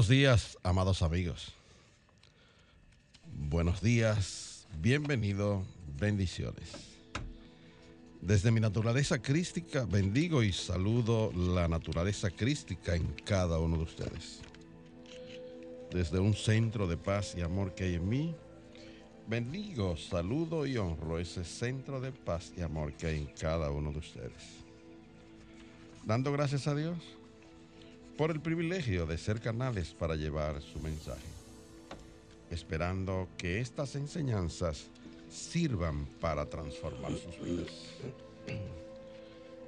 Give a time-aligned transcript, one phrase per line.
[0.00, 1.52] Buenos días, amados amigos.
[3.26, 5.62] Buenos días, bienvenido,
[5.98, 6.70] bendiciones.
[8.22, 14.40] Desde mi naturaleza crística, bendigo y saludo la naturaleza crística en cada uno de ustedes.
[15.90, 18.34] Desde un centro de paz y amor que hay en mí,
[19.28, 23.92] bendigo, saludo y honro ese centro de paz y amor que hay en cada uno
[23.92, 24.64] de ustedes.
[26.06, 26.96] Dando gracias a Dios
[28.20, 31.24] por el privilegio de ser canales para llevar su mensaje,
[32.50, 34.88] esperando que estas enseñanzas
[35.30, 37.72] sirvan para transformar sus vidas.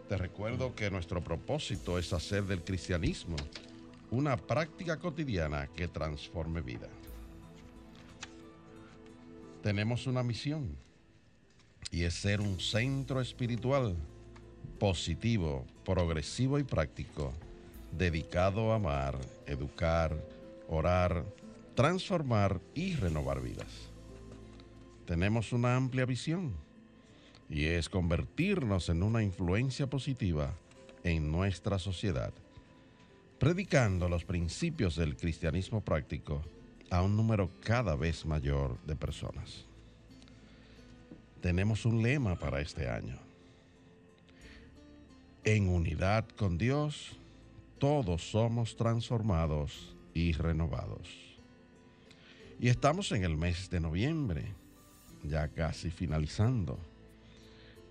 [0.07, 3.37] Te recuerdo que nuestro propósito es hacer del cristianismo
[4.11, 6.89] una práctica cotidiana que transforme vida.
[9.63, 10.77] Tenemos una misión
[11.91, 13.97] y es ser un centro espiritual
[14.79, 17.33] positivo, progresivo y práctico
[17.93, 20.17] dedicado a amar, educar,
[20.69, 21.25] orar,
[21.75, 23.91] transformar y renovar vidas.
[25.07, 26.53] Tenemos una amplia visión
[27.49, 30.55] y es convertirnos en una influencia positiva
[31.05, 32.33] en nuestra sociedad,
[33.39, 36.43] predicando los principios del cristianismo práctico
[36.91, 39.67] a un número cada vez mayor de personas.
[41.41, 43.19] Tenemos un lema para este año.
[45.45, 47.17] En unidad con Dios,
[47.83, 51.09] todos somos transformados y renovados.
[52.61, 54.55] Y estamos en el mes de noviembre,
[55.25, 56.79] ya casi finalizando.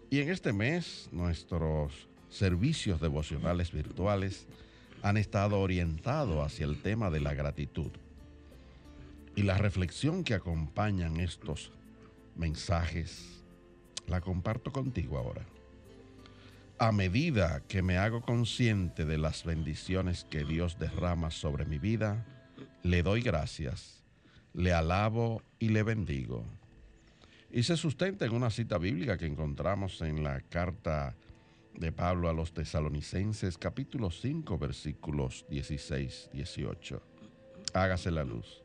[0.09, 4.47] Y en este mes nuestros servicios devocionales virtuales
[5.03, 7.91] han estado orientados hacia el tema de la gratitud.
[9.35, 11.73] Y la reflexión que acompañan estos
[12.37, 13.43] mensajes
[14.07, 15.45] la comparto contigo ahora
[16.81, 22.25] a medida que me hago consciente de las bendiciones que Dios derrama sobre mi vida,
[22.81, 24.03] le doy gracias,
[24.55, 26.43] le alabo y le bendigo.
[27.51, 31.15] Y se sustenta en una cita bíblica que encontramos en la carta
[31.75, 36.99] de Pablo a los tesalonicenses capítulo 5 versículos 16-18.
[37.75, 38.63] Hágase la luz.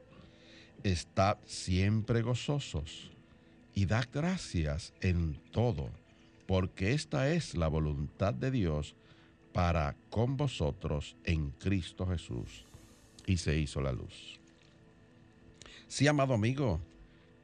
[0.82, 3.10] Estad siempre gozosos
[3.74, 5.90] y dad gracias en todo
[6.46, 8.94] porque esta es la voluntad de Dios
[9.52, 12.64] para con vosotros en Cristo Jesús.
[13.26, 14.38] Y se hizo la luz.
[15.88, 16.80] Sí, amado amigo,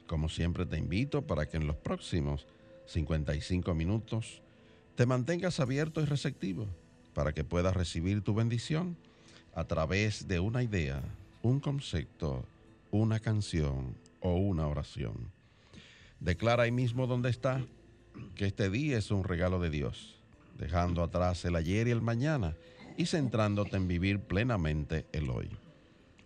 [0.07, 2.47] como siempre te invito para que en los próximos
[2.87, 4.43] 55 minutos
[4.95, 6.67] te mantengas abierto y receptivo
[7.15, 8.97] para que puedas recibir tu bendición
[9.55, 11.03] a través de una idea,
[11.43, 12.45] un concepto,
[12.91, 15.31] una canción o una oración.
[16.21, 17.65] Declara ahí mismo donde está
[18.35, 20.21] que este día es un regalo de Dios,
[20.59, 22.57] dejando atrás el ayer y el mañana
[22.97, 25.51] y centrándote en vivir plenamente el hoy.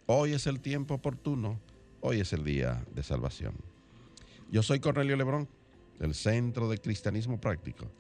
[0.06, 1.60] Hoy es el tiempo oportuno,
[2.00, 3.54] hoy es el día de salvación.
[4.50, 5.48] Yo soy Cornelio Lebrón,
[5.98, 7.91] del Centro de Cristianismo Práctico,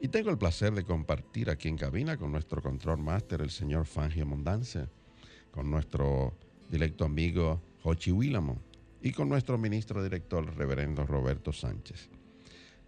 [0.00, 3.86] y tengo el placer de compartir aquí en cabina con nuestro control máster, el señor
[3.86, 4.88] Fangio Mondance,
[5.50, 6.34] con nuestro
[6.70, 8.60] directo amigo Jochi Willamo
[9.00, 12.10] y con nuestro ministro director, reverendo Roberto Sánchez.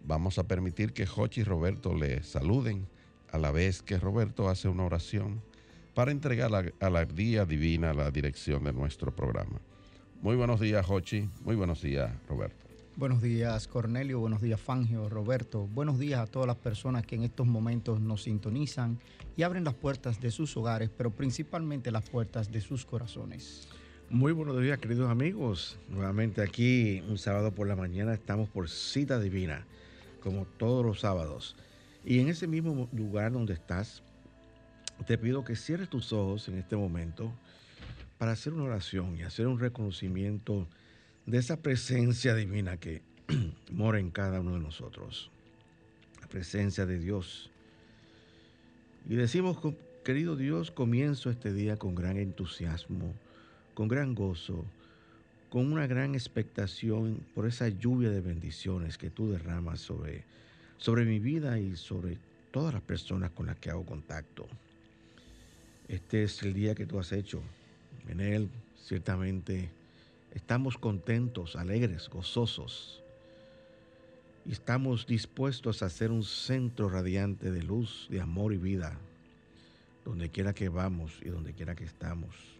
[0.03, 2.87] Vamos a permitir que Jochi y Roberto le saluden
[3.31, 5.41] a la vez que Roberto hace una oración
[5.93, 9.59] para entregar a la día divina la dirección de nuestro programa.
[10.21, 11.29] Muy buenos días, Jochi.
[11.43, 12.65] Muy buenos días, Roberto.
[12.95, 14.19] Buenos días, Cornelio.
[14.19, 15.67] Buenos días, Fangio, Roberto.
[15.67, 18.97] Buenos días a todas las personas que en estos momentos nos sintonizan
[19.37, 23.69] y abren las puertas de sus hogares, pero principalmente las puertas de sus corazones.
[24.09, 25.77] Muy buenos días, queridos amigos.
[25.87, 29.65] Nuevamente aquí, un sábado por la mañana, estamos por cita divina
[30.19, 31.55] como todos los sábados.
[32.05, 34.03] Y en ese mismo lugar donde estás,
[35.05, 37.31] te pido que cierres tus ojos en este momento
[38.17, 40.67] para hacer una oración y hacer un reconocimiento
[41.25, 43.01] de esa presencia divina que
[43.71, 45.31] mora en cada uno de nosotros.
[46.21, 47.49] La presencia de Dios
[49.07, 49.57] Y decimos,
[50.03, 53.13] querido Dios, comienzo este día con gran entusiasmo,
[53.73, 54.65] con gran gozo,
[55.49, 60.23] con una gran expectación por esa lluvia de bendiciones que tú derramas sobre,
[60.77, 62.17] sobre mi vida y sobre
[62.51, 64.47] todas las personas con las que hago contacto.
[65.87, 67.41] Este es el día que tú has hecho.
[68.07, 68.49] En él,
[68.85, 69.69] ciertamente,
[70.35, 73.01] estamos contentos, alegres, gozosos.
[74.45, 78.97] Y estamos dispuestos a ser un centro radiante de luz, de amor y vida,
[80.05, 82.58] donde quiera que vamos y donde quiera que estamos.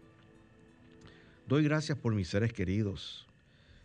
[1.49, 3.25] Doy gracias por mis seres queridos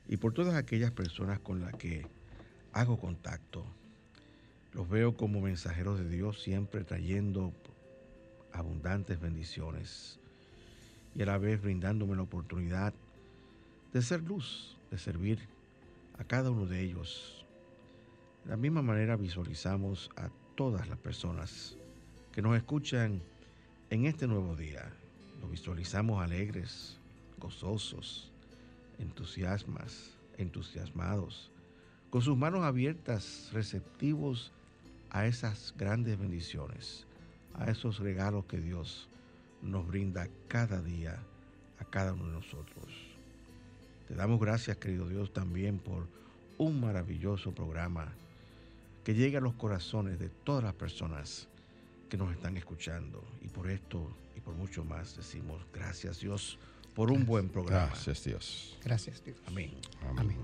[0.06, 2.06] y por todas aquellas personas con las que
[2.74, 3.64] hago contacto.
[4.74, 7.54] Los veo como mensajeros de Dios siempre trayendo
[8.52, 10.18] abundantes bendiciones
[11.14, 12.92] y a la vez brindándome la oportunidad
[13.94, 15.38] de ser luz, de servir
[16.18, 17.46] a cada uno de ellos.
[18.44, 21.78] De la misma manera visualizamos a todas las personas
[22.30, 23.22] que nos escuchan
[23.88, 24.92] en este nuevo día.
[25.40, 26.98] Los visualizamos alegres,
[27.44, 28.32] gozosos,
[28.98, 31.50] entusiasmas, entusiasmados,
[32.08, 34.50] con sus manos abiertas, receptivos
[35.10, 37.04] a esas grandes bendiciones,
[37.52, 39.08] a esos regalos que Dios
[39.60, 41.22] nos brinda cada día
[41.78, 42.86] a cada uno de nosotros.
[44.08, 46.06] Te damos gracias, querido Dios, también por
[46.56, 48.10] un maravilloso programa
[49.04, 51.46] que llegue a los corazones de todas las personas
[52.08, 53.22] que nos están escuchando.
[53.42, 56.58] Y por esto y por mucho más decimos gracias Dios
[56.94, 57.86] por un buen programa.
[57.86, 58.78] Gracias Dios.
[58.82, 59.36] Gracias Dios.
[59.46, 59.72] Amén.
[60.16, 60.38] Amén.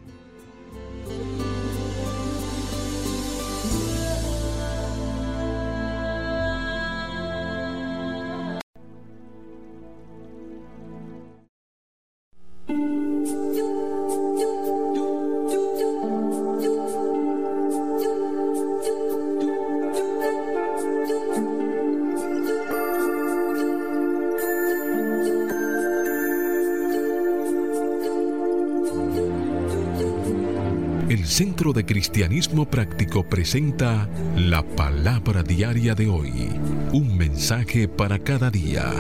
[31.72, 36.48] De Cristianismo Práctico presenta la palabra diaria de hoy.
[36.92, 38.90] Un mensaje para cada día.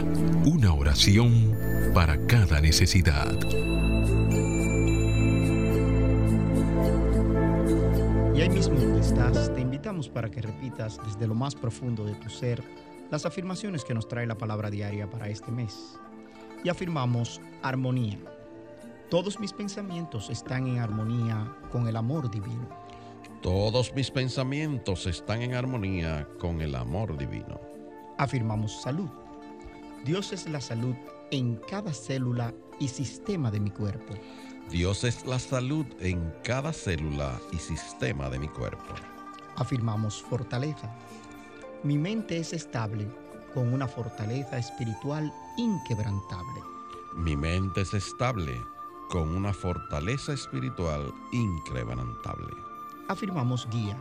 [0.44, 1.52] Una oración
[1.92, 3.32] para cada necesidad.
[8.36, 12.14] Y ahí mismo donde estás, te invitamos para que repitas desde lo más profundo de
[12.14, 12.62] tu ser
[13.10, 15.98] las afirmaciones que nos trae la palabra diaria para este mes.
[16.62, 18.18] Y afirmamos armonía.
[19.10, 22.68] Todos mis pensamientos están en armonía con el amor divino.
[23.42, 27.60] Todos mis pensamientos están en armonía con el amor divino.
[28.18, 29.10] Afirmamos salud.
[30.04, 30.94] Dios es la salud
[31.32, 34.14] en cada célula y sistema de mi cuerpo.
[34.70, 38.94] Dios es la salud en cada célula y sistema de mi cuerpo.
[39.56, 40.88] Afirmamos fortaleza.
[41.82, 43.08] Mi mente es estable
[43.54, 46.60] con una fortaleza espiritual inquebrantable.
[47.16, 48.52] Mi mente es estable
[49.10, 52.54] con una fortaleza espiritual increbrantable.
[53.08, 53.96] Afirmamos guía.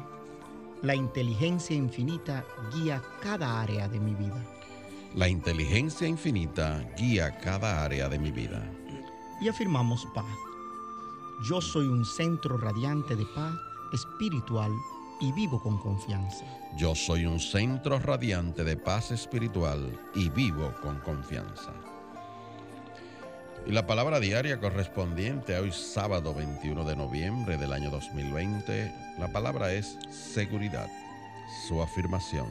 [0.83, 4.45] La inteligencia infinita guía cada área de mi vida.
[5.15, 8.63] La inteligencia infinita guía cada área de mi vida.
[9.41, 10.25] Y afirmamos paz.
[11.49, 13.55] Yo soy un centro radiante de paz
[13.91, 14.71] espiritual
[15.19, 16.45] y vivo con confianza.
[16.77, 21.73] Yo soy un centro radiante de paz espiritual y vivo con confianza.
[23.65, 29.27] Y la palabra diaria correspondiente a hoy sábado 21 de noviembre del año 2020, la
[29.31, 30.89] palabra es seguridad.
[31.67, 32.47] Su afirmación.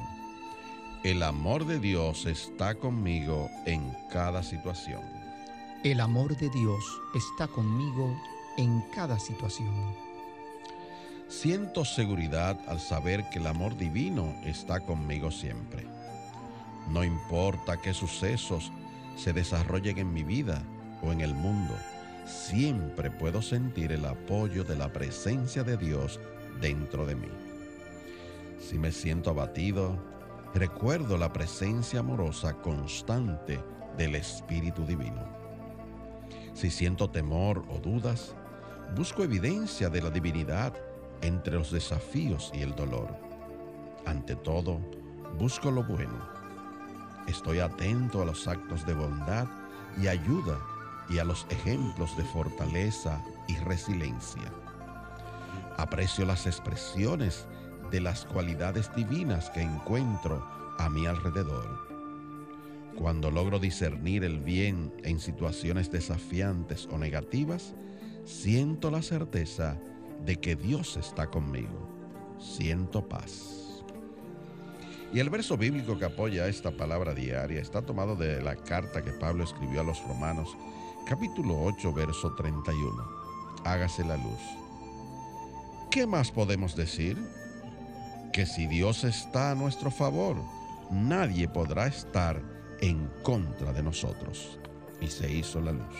[1.04, 5.02] El amor de Dios está conmigo en cada situación.
[5.82, 6.84] El amor de Dios
[7.14, 8.16] está conmigo
[8.56, 9.94] en cada situación.
[11.28, 15.86] Siento seguridad al saber que el amor divino está conmigo siempre.
[16.90, 18.72] No importa qué sucesos
[19.16, 20.62] se desarrollen en mi vida
[21.02, 21.74] o en el mundo,
[22.26, 26.20] siempre puedo sentir el apoyo de la presencia de Dios
[26.60, 27.30] dentro de mí.
[28.58, 29.96] Si me siento abatido,
[30.54, 33.60] recuerdo la presencia amorosa constante
[33.96, 35.26] del Espíritu Divino.
[36.54, 38.34] Si siento temor o dudas,
[38.96, 40.74] busco evidencia de la divinidad
[41.22, 43.16] entre los desafíos y el dolor.
[44.06, 44.80] Ante todo,
[45.38, 46.18] busco lo bueno.
[47.26, 49.46] Estoy atento a los actos de bondad
[50.00, 50.58] y ayuda
[51.08, 54.52] y a los ejemplos de fortaleza y resiliencia.
[55.76, 57.46] Aprecio las expresiones
[57.90, 60.46] de las cualidades divinas que encuentro
[60.78, 61.88] a mi alrededor.
[62.96, 67.74] Cuando logro discernir el bien en situaciones desafiantes o negativas,
[68.24, 69.78] siento la certeza
[70.24, 71.88] de que Dios está conmigo.
[72.38, 73.84] Siento paz.
[75.12, 79.12] Y el verso bíblico que apoya esta palabra diaria está tomado de la carta que
[79.12, 80.54] Pablo escribió a los romanos,
[81.08, 83.02] capítulo 8, verso 31.
[83.64, 84.40] Hágase la luz.
[85.90, 87.16] ¿Qué más podemos decir?
[88.30, 90.36] Que si Dios está a nuestro favor,
[90.90, 92.42] nadie podrá estar
[92.82, 94.58] en contra de nosotros.
[95.00, 95.94] Y se hizo la luz.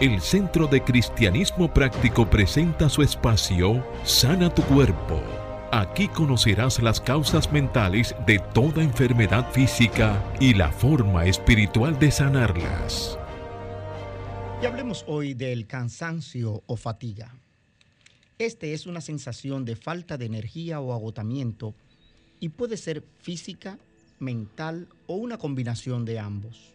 [0.00, 5.20] El Centro de Cristianismo Práctico presenta su espacio Sana tu Cuerpo.
[5.72, 13.18] Aquí conocerás las causas mentales de toda enfermedad física y la forma espiritual de sanarlas.
[14.62, 17.34] Y hablemos hoy del cansancio o fatiga.
[18.38, 21.74] Este es una sensación de falta de energía o agotamiento
[22.38, 23.80] y puede ser física,
[24.20, 26.72] mental o una combinación de ambos.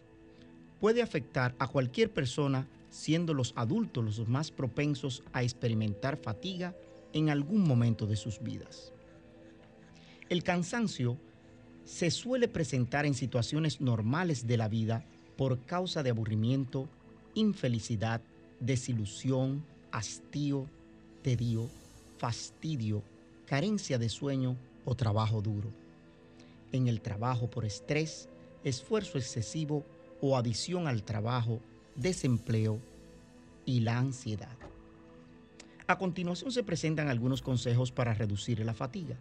[0.78, 6.76] Puede afectar a cualquier persona siendo los adultos los más propensos a experimentar fatiga
[7.12, 8.92] en algún momento de sus vidas.
[10.28, 11.18] El cansancio
[11.84, 15.04] se suele presentar en situaciones normales de la vida
[15.36, 16.88] por causa de aburrimiento,
[17.34, 18.20] infelicidad,
[18.60, 20.66] desilusión, hastío,
[21.22, 21.68] tedio,
[22.16, 23.02] fastidio,
[23.44, 25.72] carencia de sueño o trabajo duro.
[26.70, 28.28] En el trabajo por estrés,
[28.62, 29.84] esfuerzo excesivo
[30.20, 31.60] o adición al trabajo
[31.96, 32.80] desempleo
[33.64, 34.56] y la ansiedad.
[35.86, 39.16] A continuación se presentan algunos consejos para reducir la fatiga.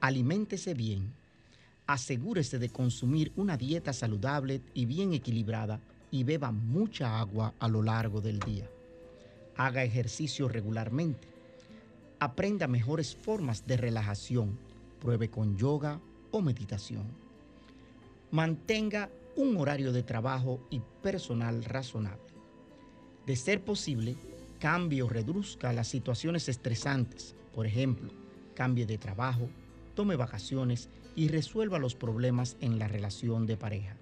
[0.00, 1.12] Aliméntese bien.
[1.86, 7.82] Asegúrese de consumir una dieta saludable y bien equilibrada y beba mucha agua a lo
[7.82, 8.68] largo del día.
[9.56, 11.28] Haga ejercicio regularmente.
[12.18, 14.58] Aprenda mejores formas de relajación.
[15.00, 17.04] Pruebe con yoga o meditación.
[18.30, 22.34] Mantenga un horario de trabajo y personal razonable.
[23.26, 24.16] De ser posible,
[24.58, 28.10] cambie o reduzca las situaciones estresantes, por ejemplo,
[28.54, 29.48] cambie de trabajo,
[29.94, 33.96] tome vacaciones y resuelva los problemas en la relación de pareja.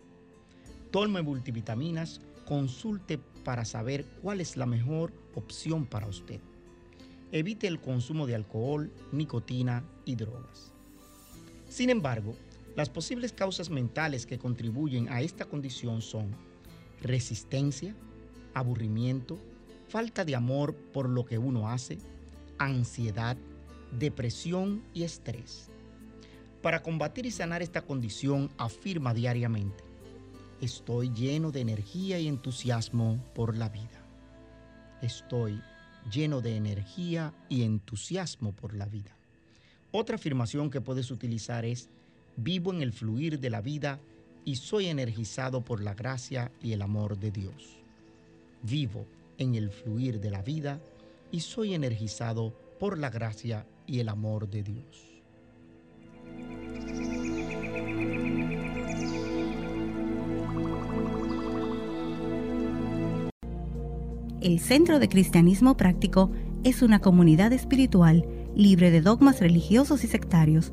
[0.91, 6.41] Tome multivitaminas, consulte para saber cuál es la mejor opción para usted.
[7.31, 10.73] Evite el consumo de alcohol, nicotina y drogas.
[11.69, 12.37] Sin embargo,
[12.75, 16.35] las posibles causas mentales que contribuyen a esta condición son
[17.03, 17.95] resistencia,
[18.55, 19.39] aburrimiento,
[19.89, 21.99] falta de amor por lo que uno hace,
[22.59, 23.37] ansiedad,
[23.99, 25.69] depresión y estrés.
[26.63, 29.85] Para combatir y sanar esta condición, afirma diariamente,
[30.61, 34.01] estoy lleno de energía y entusiasmo por la vida.
[35.03, 35.61] Estoy
[36.11, 39.17] lleno de energía y entusiasmo por la vida.
[39.91, 41.91] Otra afirmación que puedes utilizar es,
[42.37, 44.01] vivo en el fluir de la vida
[44.45, 47.79] y soy energizado por la gracia y el amor de Dios.
[48.63, 49.07] Vivo
[49.39, 50.81] en el fluir de la vida
[51.31, 55.13] y soy energizado por la gracia y el amor de Dios.
[64.41, 66.33] El Centro de Cristianismo Práctico
[66.65, 70.73] es una comunidad espiritual libre de dogmas religiosos y sectarios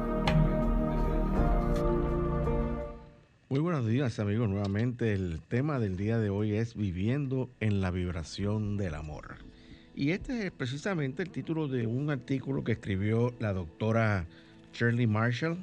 [3.71, 8.75] Buenos días amigos, nuevamente el tema del día de hoy es viviendo en la vibración
[8.75, 9.35] del amor.
[9.95, 14.25] Y este es precisamente el título de un artículo que escribió la doctora
[14.73, 15.57] Shirley Marshall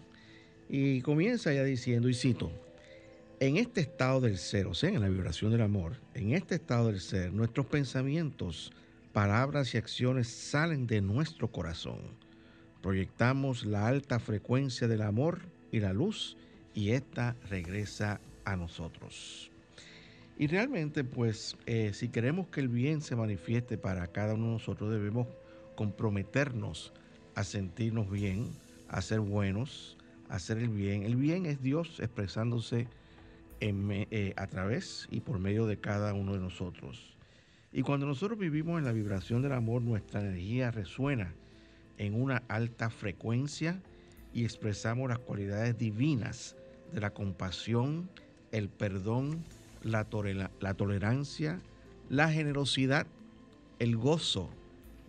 [0.70, 2.50] y comienza ya diciendo, y cito,
[3.40, 6.86] en este estado del ser, o sea, en la vibración del amor, en este estado
[6.86, 8.72] del ser, nuestros pensamientos,
[9.12, 12.00] palabras y acciones salen de nuestro corazón.
[12.80, 16.38] Proyectamos la alta frecuencia del amor y la luz
[16.78, 19.50] y esta regresa a nosotros.
[20.38, 24.52] Y realmente, pues, eh, si queremos que el bien se manifieste para cada uno de
[24.52, 25.26] nosotros, debemos
[25.74, 26.92] comprometernos
[27.34, 28.52] a sentirnos bien,
[28.86, 29.96] a ser buenos,
[30.28, 31.02] a hacer el bien.
[31.02, 32.86] El bien es Dios expresándose
[33.60, 37.16] eh, a través y por medio de cada uno de nosotros.
[37.72, 41.34] Y cuando nosotros vivimos en la vibración del amor, nuestra energía resuena
[41.96, 43.82] en una alta frecuencia
[44.32, 46.54] y expresamos las cualidades divinas
[46.92, 48.08] de la compasión,
[48.52, 49.44] el perdón,
[49.82, 50.06] la,
[50.60, 51.60] la tolerancia,
[52.08, 53.06] la generosidad,
[53.78, 54.50] el gozo,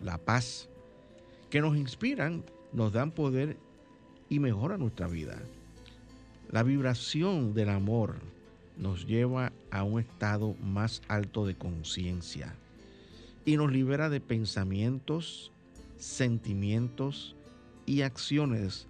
[0.03, 0.69] la paz,
[1.49, 2.43] que nos inspiran,
[2.73, 3.57] nos dan poder
[4.29, 5.39] y mejoran nuestra vida.
[6.51, 8.15] La vibración del amor
[8.77, 12.55] nos lleva a un estado más alto de conciencia
[13.45, 15.51] y nos libera de pensamientos,
[15.97, 17.35] sentimientos
[17.85, 18.87] y acciones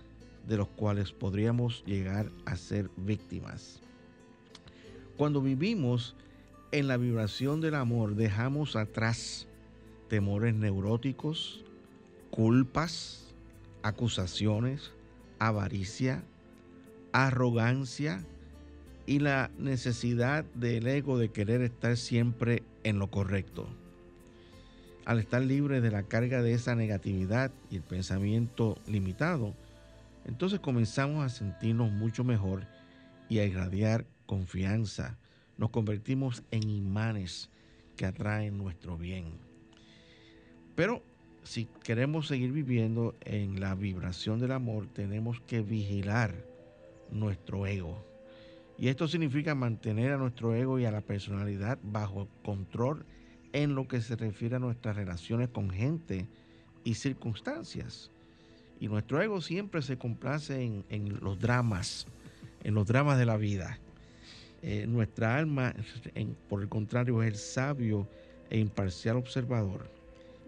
[0.48, 3.82] de los cuales podríamos llegar a ser víctimas.
[5.18, 6.16] Cuando vivimos
[6.72, 9.48] en la vibración del amor, dejamos atrás
[10.08, 11.64] temores neuróticos,
[12.32, 13.34] culpas,
[13.84, 14.92] acusaciones,
[15.40, 16.24] avaricia,
[17.12, 18.26] arrogancia
[19.06, 23.68] y la necesidad del ego de querer estar siempre en lo correcto.
[25.06, 29.56] Al estar libre de la carga de esa negatividad y el pensamiento limitado,
[30.30, 32.68] entonces comenzamos a sentirnos mucho mejor
[33.30, 35.18] y a irradiar confianza.
[35.58, 37.50] Nos convertimos en imanes
[37.98, 39.40] que atraen nuestro bien.
[40.76, 41.02] Pero
[41.42, 46.46] si queremos seguir viviendo en la vibración del amor, tenemos que vigilar
[47.10, 48.06] nuestro ego.
[48.78, 53.04] Y esto significa mantener a nuestro ego y a la personalidad bajo control
[53.52, 56.28] en lo que se refiere a nuestras relaciones con gente
[56.84, 58.12] y circunstancias.
[58.80, 62.08] Y nuestro ego siempre se complace en, los dramas,
[62.64, 63.80] en los dramas de la vida.
[64.62, 65.74] Eh, nuestra alma,
[66.48, 68.08] por el contrario, es el sabio
[68.50, 69.90] e imparcial observador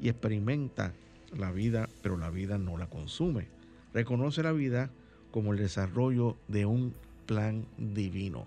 [0.01, 0.93] y experimenta
[1.37, 3.47] la vida, pero la vida no la consume.
[3.93, 4.89] Reconoce la vida
[5.31, 6.93] como el desarrollo de un
[7.25, 8.45] plan divino.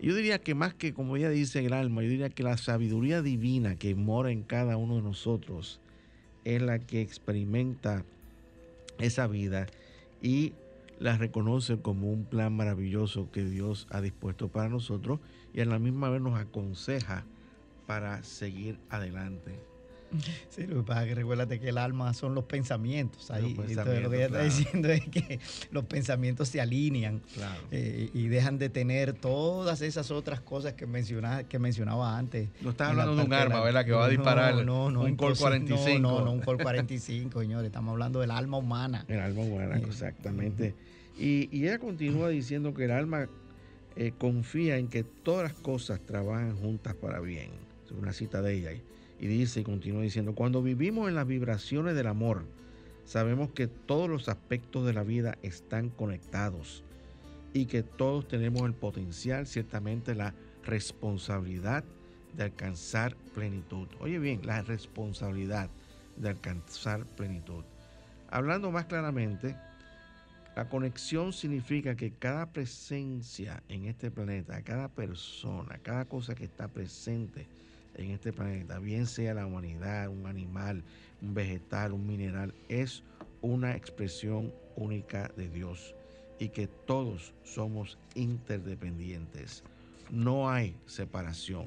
[0.00, 3.22] Yo diría que más que, como ella dice, el alma, yo diría que la sabiduría
[3.22, 5.80] divina que mora en cada uno de nosotros
[6.44, 8.04] es la que experimenta
[9.04, 9.66] esa vida
[10.20, 10.54] y
[10.98, 15.20] la reconoce como un plan maravilloso que Dios ha dispuesto para nosotros
[15.52, 17.24] y a la misma vez nos aconseja
[17.86, 19.71] para seguir adelante.
[20.50, 23.54] Sí, lo que pasa es que recuérdate que el alma son los pensamientos ahí.
[23.58, 27.22] Entonces, lo que ella está diciendo es que los pensamientos se alinean
[27.70, 32.48] eh, y dejan de tener todas esas otras cosas que, mencionaba, que mencionaba antes.
[32.60, 33.84] No estás hablando de un arma, ¿verdad?
[33.84, 35.98] Que va a disparar no, no, un Col 45.
[35.98, 37.66] No, no, un Col 45, señores.
[37.66, 39.04] Estamos hablando del alma humana.
[39.08, 40.74] El alma humana, eh, exactamente.
[41.18, 43.28] Y, y, ella continúa diciendo que el alma
[43.96, 47.50] eh, confía en que todas las cosas trabajan juntas para bien.
[47.84, 48.70] Es una cita de ella.
[49.22, 52.44] Y dice y continúa diciendo, cuando vivimos en las vibraciones del amor,
[53.04, 56.82] sabemos que todos los aspectos de la vida están conectados
[57.54, 61.84] y que todos tenemos el potencial, ciertamente la responsabilidad
[62.36, 63.86] de alcanzar plenitud.
[64.00, 65.70] Oye bien, la responsabilidad
[66.16, 67.62] de alcanzar plenitud.
[68.28, 69.54] Hablando más claramente,
[70.56, 76.66] la conexión significa que cada presencia en este planeta, cada persona, cada cosa que está
[76.66, 77.46] presente,
[77.96, 80.82] en este planeta, bien sea la humanidad, un animal,
[81.20, 83.02] un vegetal, un mineral, es
[83.40, 85.94] una expresión única de Dios
[86.38, 89.62] y que todos somos interdependientes.
[90.10, 91.66] No hay separación.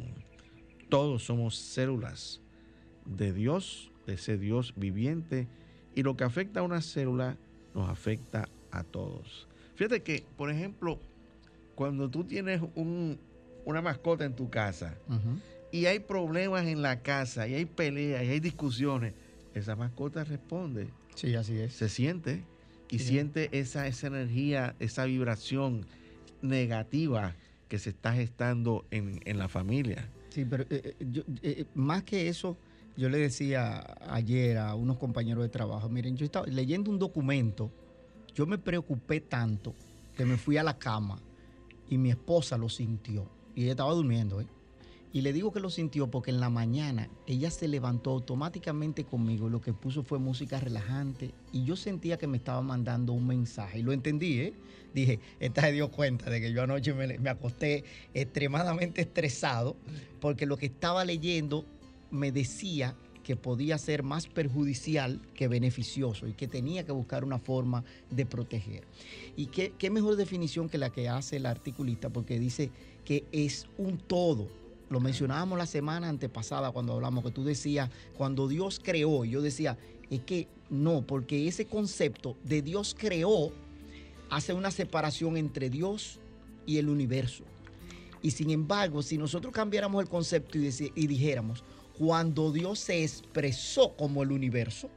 [0.89, 2.41] Todos somos células
[3.05, 5.47] de Dios, de ese Dios viviente,
[5.95, 7.38] y lo que afecta a una célula
[7.73, 9.47] nos afecta a todos.
[9.75, 10.99] Fíjate que, por ejemplo,
[11.75, 14.95] cuando tú tienes una mascota en tu casa,
[15.75, 19.13] y hay problemas en la casa, y hay peleas, y hay discusiones,
[19.53, 20.88] esa mascota responde.
[21.15, 21.73] Sí, así es.
[21.73, 22.45] Se siente
[22.89, 25.85] y siente esa, esa energía, esa vibración
[26.41, 27.35] negativa
[27.67, 30.09] que se está gestando en, la familia.
[30.29, 32.57] Sí, pero eh, eh, eh, más que eso,
[32.95, 37.69] yo le decía ayer a unos compañeros de trabajo, miren, yo estaba leyendo un documento,
[38.33, 39.75] yo me preocupé tanto
[40.15, 41.21] que me fui a la cama
[41.89, 43.29] y mi esposa lo sintió.
[43.55, 44.47] Y ella estaba durmiendo, ¿eh?
[45.15, 49.47] Y le digo que lo sintió porque en la mañana ella se levantó automáticamente conmigo.
[49.47, 53.80] Lo que puso fue música relajante y yo sentía que me estaba mandando un mensaje.
[53.80, 54.54] Y lo entendí, ¿eh?
[54.93, 59.78] Dije, esta se dio cuenta de que yo anoche me, acosté extremadamente estresado
[60.19, 61.63] porque lo que estaba leyendo
[62.12, 67.39] me decía que podía ser más perjudicial que beneficioso y que tenía que buscar una
[67.39, 68.84] forma de proteger.
[69.38, 72.69] Y qué, qué mejor definición que la que hace el articulista porque dice
[73.06, 78.47] que es un todo lo mencionábamos la semana antepasada cuando hablamos, que tú decías, cuando
[78.47, 79.77] Dios creó, yo decía,
[80.09, 83.51] es que no, porque ese concepto de Dios creó
[84.29, 86.19] hace una separación entre Dios
[86.65, 87.43] y el universo.
[88.21, 91.63] Y sin embargo, si nosotros cambiáramos el concepto y, y dijéramos,
[91.97, 94.89] cuando Dios se expresó como el universo,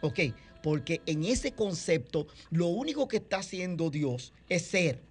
[0.00, 0.20] ok,
[0.62, 5.02] porque en ese concepto lo único que está haciendo Dios es ser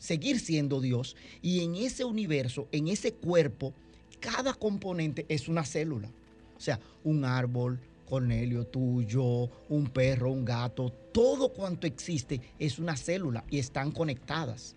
[0.00, 1.14] seguir siendo Dios.
[1.40, 3.72] Y en ese universo, en ese cuerpo,
[4.18, 6.10] cada componente es una célula.
[6.56, 12.96] O sea, un árbol, Cornelio, tuyo, un perro, un gato, todo cuanto existe es una
[12.96, 14.74] célula y están conectadas.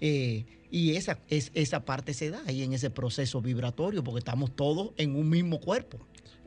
[0.00, 4.54] Eh, y esa, es, esa parte se da ahí en ese proceso vibratorio porque estamos
[4.54, 5.98] todos en un mismo cuerpo.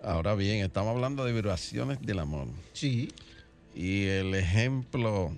[0.03, 2.47] Ahora bien, estamos hablando de vibraciones del amor.
[2.73, 3.09] Sí.
[3.75, 5.33] Y el ejemplo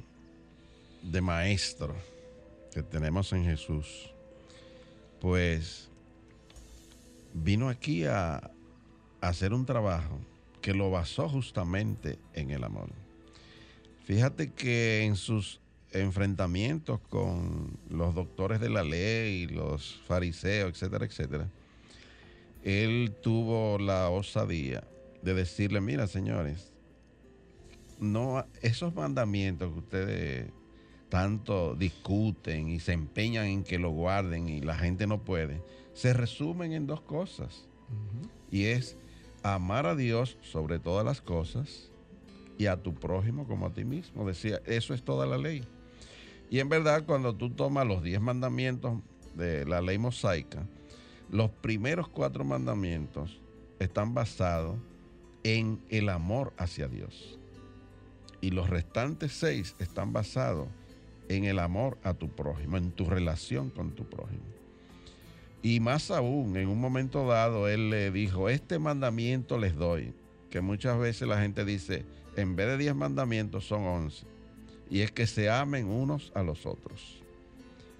[1.01, 1.95] de maestro
[2.73, 4.11] que tenemos en Jesús,
[5.19, 5.89] pues
[7.33, 8.51] vino aquí a,
[9.21, 10.19] hacer un trabajo
[10.61, 12.89] que lo basó justamente en el amor.
[14.03, 15.59] Fíjate que en sus
[15.91, 21.49] enfrentamientos con los doctores de la ley, los fariseos, etcétera, etcétera,
[22.63, 24.83] él tuvo la osadía
[25.21, 26.71] de decirle, mira señores,
[27.99, 30.51] no, esos mandamientos que ustedes
[31.11, 35.61] tanto discuten y se empeñan en que lo guarden y la gente no puede,
[35.93, 37.67] se resumen en dos cosas.
[38.49, 38.95] Y es
[39.43, 41.91] amar a Dios sobre todas las cosas
[42.57, 44.25] y a tu prójimo como a ti mismo.
[44.25, 45.65] Decía, eso es toda la ley.
[46.49, 49.01] Y en verdad, cuando tú tomas los diez mandamientos
[49.35, 50.65] de la ley mosaica,
[51.29, 53.37] los primeros cuatro mandamientos
[53.79, 54.77] están basados
[55.43, 57.37] en el amor hacia Dios.
[58.39, 60.69] Y los restantes seis están basados
[61.37, 64.43] en el amor a tu prójimo, en tu relación con tu prójimo.
[65.63, 70.13] Y más aún, en un momento dado, él le dijo, este mandamiento les doy,
[70.49, 72.03] que muchas veces la gente dice,
[72.35, 74.25] en vez de diez mandamientos son once,
[74.89, 77.21] y es que se amen unos a los otros.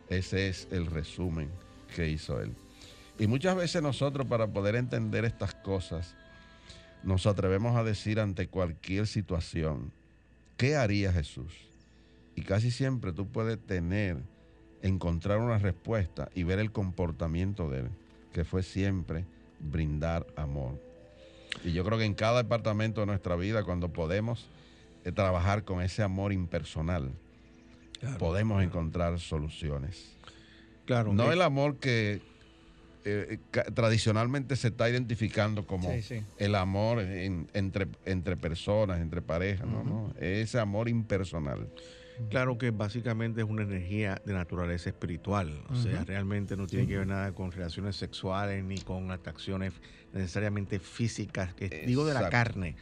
[0.10, 1.50] Ese es el resumen
[1.96, 2.52] que hizo él.
[3.17, 6.15] Y muchas veces nosotros para poder entender estas cosas,
[7.04, 9.91] nos atrevemos a decir ante cualquier situación,
[10.58, 11.70] ¿qué haría Jesús?
[12.36, 14.17] Y casi siempre tú puedes tener,
[14.82, 17.89] encontrar una respuesta y ver el comportamiento de él,
[18.32, 19.26] que fue siempre
[19.60, 20.80] brindar amor.
[21.63, 24.48] Y yo creo que en cada departamento de nuestra vida, cuando podemos
[25.04, 27.12] eh, trabajar con ese amor impersonal,
[28.17, 30.17] podemos encontrar soluciones.
[30.86, 31.13] Claro.
[31.13, 32.22] No el amor que
[33.04, 33.39] eh,
[33.74, 35.91] tradicionalmente se está identificando como
[36.38, 40.13] el amor entre, entre personas, entre parejas, ¿no?
[40.20, 41.67] Ese amor impersonal.
[42.29, 46.97] Claro que básicamente es una energía de naturaleza espiritual, o sea, realmente no tiene que
[46.97, 49.73] ver nada con relaciones sexuales ni con atracciones
[50.13, 52.75] necesariamente físicas, que digo de la carne.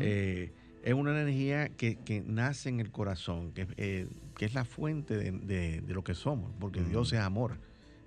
[0.00, 5.16] Eh, es una energía que, nace en el corazón, que, eh, que es la fuente
[5.16, 7.56] de, lo que somos, porque Dios es amor.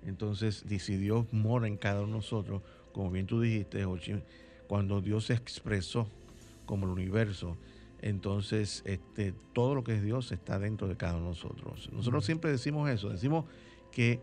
[0.06, 3.86] Entonces, si Dios mora en cada uno de nosotros, como bien tú dijiste,
[4.68, 6.08] cuando Dios se expresó
[6.66, 7.58] como el universo,
[8.02, 11.90] entonces este, todo lo que es Dios está dentro de cada uno de nosotros.
[11.92, 13.46] Nosotros siempre decimos eso, decimos
[13.92, 14.20] que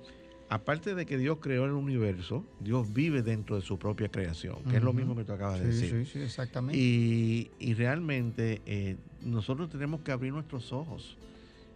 [0.48, 4.76] aparte de que Dios creó el universo, Dios vive dentro de su propia creación, que
[4.76, 6.06] es lo mismo que tú acabas de decir.
[6.06, 6.78] Sí, sí, exactamente.
[6.78, 11.16] Y, realmente eh, nosotros tenemos que abrir nuestros ojos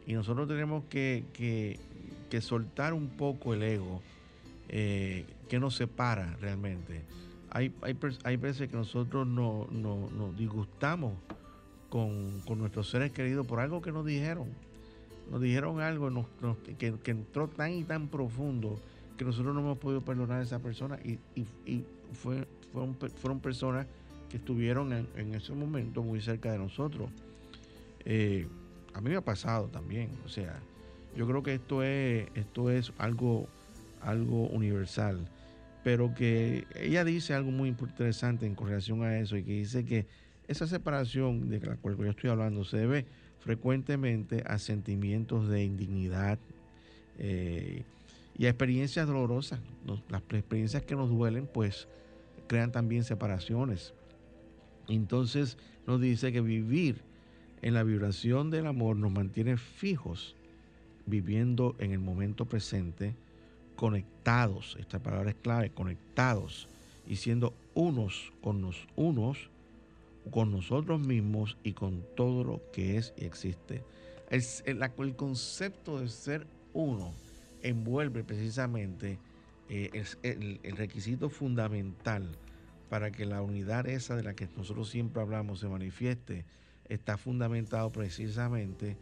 [0.07, 4.01] y nosotros tenemos que, que soltar un poco el ego
[4.75, 7.03] eh, que nos separa realmente.
[7.51, 11.13] Hay, hay, hay veces que nosotros nos disgustamos
[11.93, 14.49] con, nuestros seres queridos por algo que nos dijeron.
[15.31, 16.27] Nos dijeron algo
[16.79, 18.81] que, entró tan y tan profundo
[19.19, 21.19] que nosotros no hemos podido perdonar a esa persona y,
[22.15, 23.87] fue, fueron, personas
[24.31, 27.11] que estuvieron en, ese momento muy cerca de nosotros.
[28.07, 28.47] Eh,
[28.95, 30.59] a mí me ha pasado también, o sea,
[31.15, 33.47] yo creo que esto es, algo
[34.01, 35.29] universal.
[35.85, 40.07] Pero que ella dice algo muy interesante en relación a eso y que dice que
[40.53, 43.07] esa separación de la cual yo estoy hablando se debe
[43.41, 46.39] frecuentemente a sentimientos de indignidad
[47.19, 47.83] eh,
[48.39, 49.61] y a experiencias dolorosas.
[50.09, 51.89] las experiencias que nos duelen, pues
[52.47, 53.95] crean también separaciones.
[54.89, 57.03] Entonces nos dice que vivir
[57.63, 60.37] en la vibración del amor nos mantiene fijos
[61.07, 63.15] viviendo en el momento presente,
[63.77, 66.69] conectados, esta palabra es clave, conectados
[67.07, 69.51] y siendo unos con los unos,
[70.31, 73.83] con nosotros mismos y con todo lo que es y existe.
[74.31, 77.13] El, el, concepto de ser uno
[77.63, 79.19] envuelve precisamente
[79.69, 82.29] eh, el, el requisito fundamental
[82.89, 86.45] para que la unidad esa de la que nosotros siempre hablamos se manifieste,
[86.89, 88.97] está fundamentado precisamente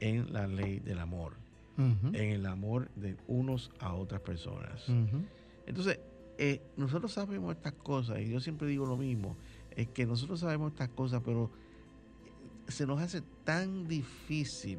[0.00, 1.34] en la ley del amor
[1.76, 4.84] en el amor de unos a otras personas.
[5.66, 5.98] Entonces,
[6.38, 9.36] eh, nosotros sabemos estas cosas, y yo siempre digo lo mismo,
[9.76, 11.50] es que nosotros sabemos estas cosas, pero
[12.68, 14.78] se nos hace tan difícil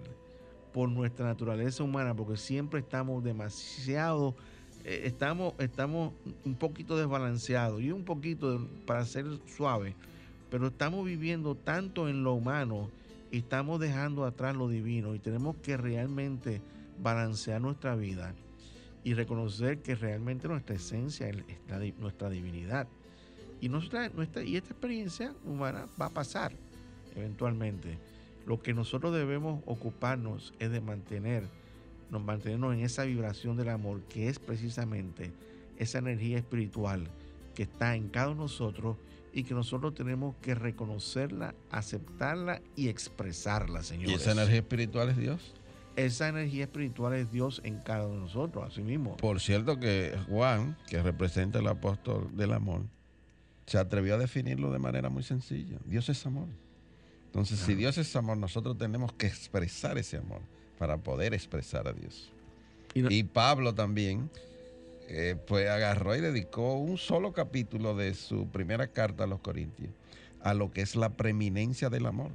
[0.73, 4.35] por nuestra naturaleza humana, porque siempre estamos demasiado,
[4.83, 9.95] eh, estamos, estamos un poquito desbalanceados y un poquito, para ser suave,
[10.49, 12.89] pero estamos viviendo tanto en lo humano
[13.31, 16.61] y estamos dejando atrás lo divino y tenemos que realmente
[17.01, 18.33] balancear nuestra vida
[19.03, 22.87] y reconocer que realmente nuestra esencia es nuestra divinidad.
[23.61, 26.53] Y, nuestra, nuestra, y esta experiencia humana va a pasar
[27.15, 27.97] eventualmente.
[28.45, 31.49] Lo que nosotros debemos ocuparnos es de mantener,
[32.11, 35.31] nos mantenernos en esa vibración del amor, que es precisamente
[35.77, 37.09] esa energía espiritual
[37.55, 38.97] que está en cada uno de nosotros
[39.33, 44.11] y que nosotros tenemos que reconocerla, aceptarla y expresarla, señores.
[44.11, 45.53] ¿Y esa energía espiritual es Dios?
[45.95, 49.17] Esa energía espiritual es Dios en cada uno de nosotros, así mismo.
[49.17, 52.83] Por cierto que Juan, que representa el apóstol del amor,
[53.65, 55.77] se atrevió a definirlo de manera muy sencilla.
[55.85, 56.47] Dios es amor.
[57.27, 60.41] Entonces, si Dios es amor, nosotros tenemos que expresar ese amor
[60.77, 62.31] para poder expresar a Dios.
[62.93, 64.29] Y, Pablo también,
[65.09, 69.89] eh, pues agarró y dedicó un solo capítulo de su primera carta a los Corintios
[70.45, 72.31] a lo que es la preeminencia del amor.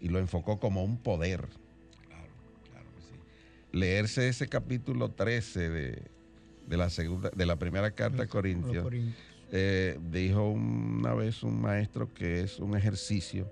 [0.00, 1.40] Y lo enfocó como un poder.
[2.08, 2.32] Claro,
[2.70, 3.14] claro que sí.
[3.72, 8.86] Leerse ese capítulo 13 de, la, segunda, de la primera carta a Corintios.
[9.52, 13.50] Eh, dijo una vez un maestro que es un ejercicio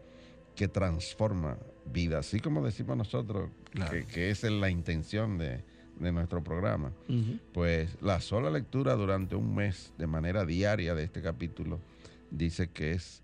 [0.55, 1.59] que transforma
[1.93, 3.51] vida, así como decimos nosotros,
[4.13, 5.63] que, esa es la intención de,
[5.99, 6.93] nuestro programa.
[7.53, 11.81] Pues la sola lectura durante un mes de manera diaria de este capítulo
[12.31, 13.23] dice que es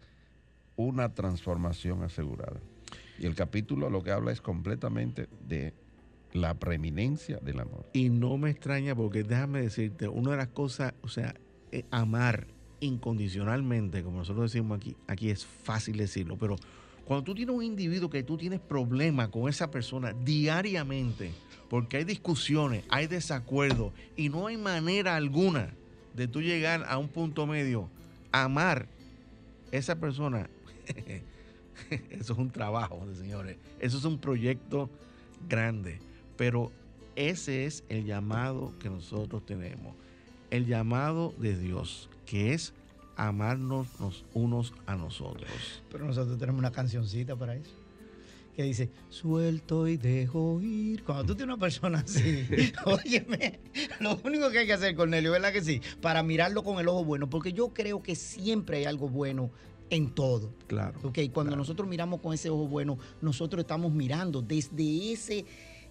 [0.74, 2.60] una transformación asegurada.
[3.18, 5.72] Y el capítulo lo que habla es completamente de
[6.32, 7.87] la preeminencia del amor.
[7.92, 11.34] Y no me extraña porque déjame decirte, una de las cosas, o sea,
[11.92, 12.48] amar
[12.84, 16.56] incondicionalmente, como nosotros decimos aquí, aquí es fácil decirlo, pero
[17.04, 21.32] cuando tú tienes un individuo que tú tienes problemas con esa persona diariamente,
[21.68, 25.74] porque hay discusiones, hay desacuerdos y no hay manera alguna
[26.14, 27.88] de tú llegar a un punto medio,
[28.32, 28.86] amar
[29.72, 30.48] esa persona,
[32.10, 33.56] eso es un trabajo, señores.
[33.80, 34.88] Eso es un proyecto
[35.48, 35.98] grande.
[36.36, 36.72] Pero
[37.16, 39.94] ese es el llamado que nosotros tenemos.
[40.50, 42.72] El llamado de Dios, que es
[43.16, 45.50] amarnos los unos a nosotros.
[45.90, 47.70] Pero nosotros tenemos una cancioncita para eso.
[48.56, 51.02] Que dice, suelto y dejo ir.
[51.02, 52.46] Cuando tú tienes una persona así,
[52.84, 53.58] óyeme,
[53.98, 55.80] lo único que hay que hacer, Cornelio, ¿verdad que sí?
[56.00, 59.50] Para mirarlo con el ojo bueno, porque yo creo que siempre hay algo bueno
[59.90, 60.54] en todo.
[60.68, 61.00] Claro.
[61.02, 65.44] Okay, cuando nosotros miramos con ese ojo bueno, nosotros estamos mirando desde ese,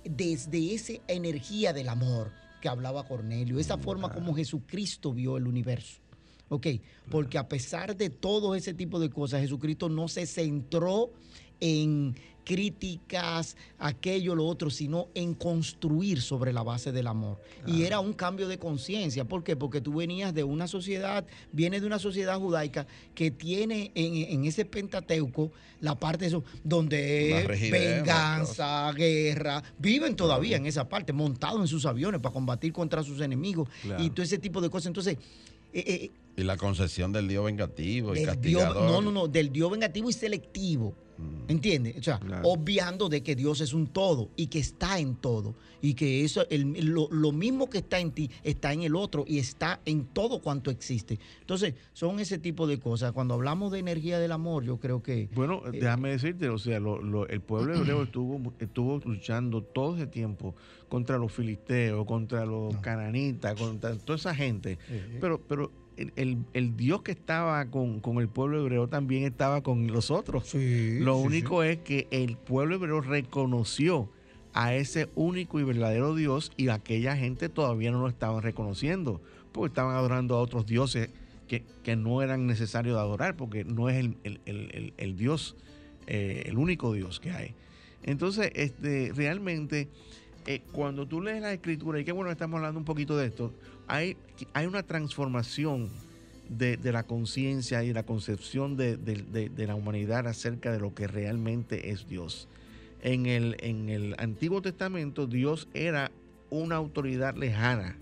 [0.06, 6.03] desde esa energía del amor que hablaba Cornelio, esa forma como Jesucristo vio el universo.
[6.50, 6.68] ¿Ok?
[7.10, 11.12] Porque a pesar de todo ese tipo de cosas, Jesucristo no se centró
[11.60, 17.40] en críticas, aquello, lo otro, sino en construir sobre la base del amor.
[17.66, 19.26] Y era un cambio de conciencia.
[19.26, 19.56] ¿Por qué?
[19.56, 24.66] Porque tú venías de una sociedad, vienes de una sociedad judaica que tiene en, ese
[24.66, 31.68] Pentateuco la parte de eso, donde venganza, guerra, viven todavía en esa parte, montados en
[31.68, 34.88] sus aviones para combatir contra sus enemigos y todo ese tipo de cosas.
[34.88, 35.18] Entonces,
[35.74, 38.90] eh, eh, y la concepción del Dios vengativo y castigador.
[38.90, 40.96] no, no, no, del Dios vengativo y selectivo.
[41.18, 41.52] Mm.
[41.52, 41.98] ¿Entiendes?
[42.00, 45.56] O sea, obviando de que Dios es un todo y que está en todo.
[45.82, 49.82] Y que eso, lo, mismo que está en ti, está en el otro y está
[49.86, 51.20] en todo cuanto existe.
[51.42, 53.12] Entonces, son ese tipo de cosas.
[53.12, 55.28] Cuando hablamos de energía del amor, yo creo que.
[55.36, 60.56] Bueno, eh, déjame decirte, o sea, el pueblo hebreo estuvo, estuvo luchando todo ese tiempo
[60.88, 64.78] contra los filisteos, contra los cananitas, contra toda esa gente.
[65.20, 70.54] Pero, pero el, Dios que estaba con, el pueblo hebreo también estaba con los otros.
[70.54, 74.10] Lo único es que el pueblo hebreo reconoció
[74.54, 79.72] a ese único y verdadero Dios y aquella gente todavía no lo estaban reconociendo, porque
[79.72, 81.10] estaban adorando a otros dioses
[81.48, 85.56] que, no eran necesarios de adorar, porque no es el, Dios,
[86.08, 87.54] eh, el único Dios que hay.
[88.04, 89.88] Entonces, este, realmente,
[90.48, 93.54] eh, cuando tú lees la escritura, y qué bueno estamos hablando un poquito de esto,
[93.88, 94.18] hay,
[94.54, 95.90] hay una transformación
[96.50, 102.08] de, la conciencia y la concepción de, la humanidad acerca de lo que realmente es
[102.08, 102.48] Dios.
[103.02, 106.12] En el, en el Antiguo Testamento Dios era
[106.50, 107.98] una autoridad lejana.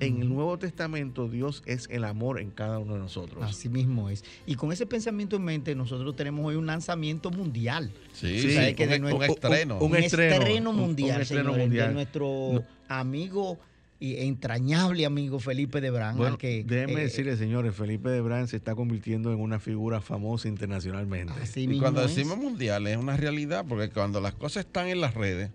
[0.00, 3.42] En el Nuevo Testamento Dios es el amor en cada uno de nosotros.
[3.44, 4.24] Así mismo es.
[4.44, 7.92] Y con ese pensamiento en mente nosotros tenemos hoy un lanzamiento mundial.
[8.12, 9.78] Sí, sí un, un, estreno.
[9.78, 11.88] Un, estreno, mundial, estreno mundial.
[11.88, 13.58] de nuestro amigo
[14.00, 16.16] y entrañable amigo Felipe de Brán.
[16.16, 20.00] Bueno, que, déjeme eh, decirle, señores, Felipe de Brán se está convirtiendo en una figura
[20.00, 21.32] famosa internacionalmente.
[21.56, 25.50] y cuando decimos mundial es una realidad, porque cuando las cosas están en las redes,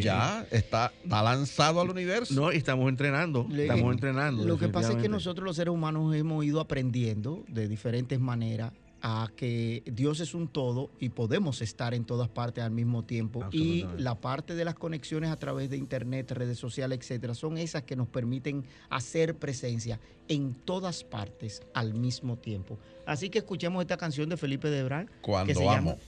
[0.00, 2.34] ya está, lanzado al universo.
[2.34, 4.44] No, y estamos entrenando, estamos entrenando.
[4.44, 8.72] Lo que pasa es que nosotros los seres humanos hemos ido aprendiendo de diferentes maneras
[9.02, 13.44] a que Dios es un todo y podemos estar en todas partes al mismo tiempo.
[13.50, 17.82] Y la parte de las conexiones a través de internet, redes sociales, etcétera, son esas
[17.82, 22.78] que nos permiten hacer presencia en todas partes al mismo tiempo.
[23.04, 25.98] Así que escuchemos esta canción de Felipe Debral Cuando que se amo.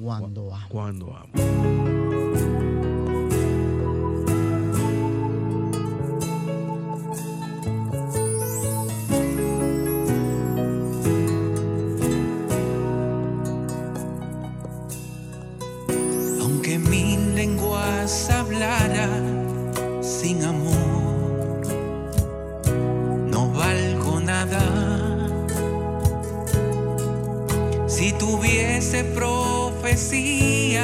[0.00, 0.68] Cuando amo.
[0.68, 2.75] Cuando amo.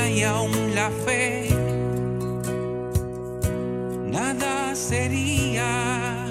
[0.08, 1.48] Y aún la fe,
[4.06, 6.26] nada sería.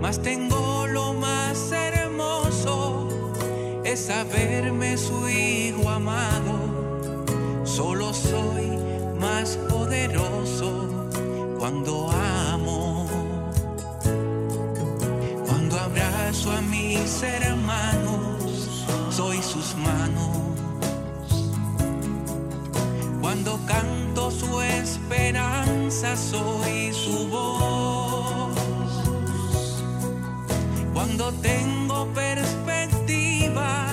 [0.00, 3.08] Mas tengo lo más hermoso,
[3.84, 6.58] es saberme su hijo amado.
[7.64, 8.78] Solo soy
[9.18, 10.27] más poderoso
[11.88, 13.06] cuando amo.
[15.46, 20.36] Cuando abrazo a mis hermanos, soy sus manos
[23.20, 28.56] cuando canto su esperanza soy su voz.
[30.92, 33.88] Cuando tengo perspectiva,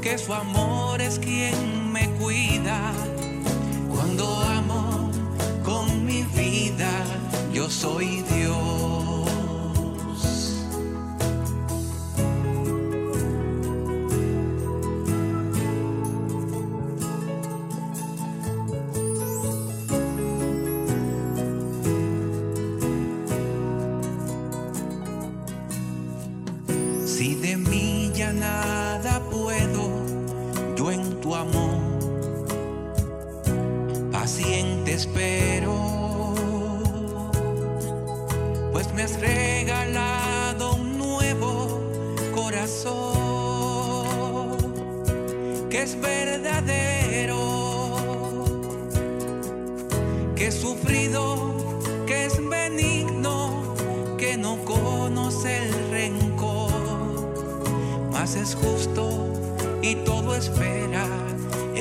[0.00, 3.09] que su amor es quien me cuida.
[7.80, 8.29] Yo soy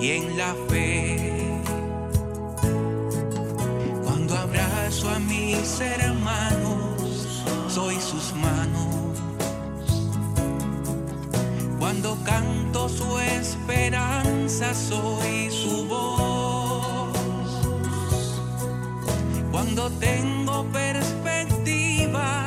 [0.00, 1.60] y en la fe.
[4.04, 9.18] Cuando abrazo a mis hermanos, soy sus manos.
[11.78, 17.16] Cuando canto su esperanza, soy su voz.
[19.50, 22.44] Cuando tengo perspectiva,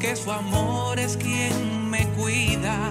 [0.00, 2.90] que su amor es quien me cuida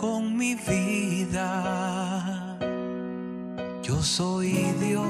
[0.00, 1.38] con mi vida.
[3.82, 5.06] Yo soy Dios.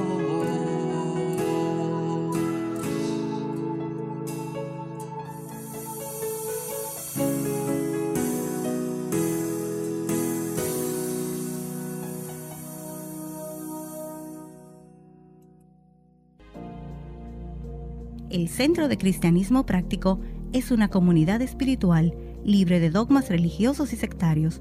[18.29, 20.19] El Centro de Cristianismo Práctico
[20.53, 22.13] es una comunidad espiritual
[22.45, 24.61] libre de dogmas religiosos y sectarios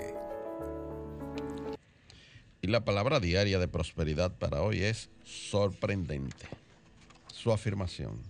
[2.61, 6.45] Y la palabra diaria de prosperidad para hoy es sorprendente
[7.33, 8.21] su afirmación.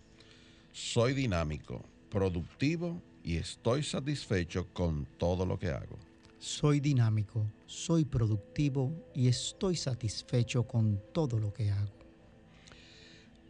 [0.72, 5.98] Soy dinámico, productivo y estoy satisfecho con todo lo que hago.
[6.40, 11.92] Soy dinámico, soy productivo y estoy satisfecho con todo lo que hago.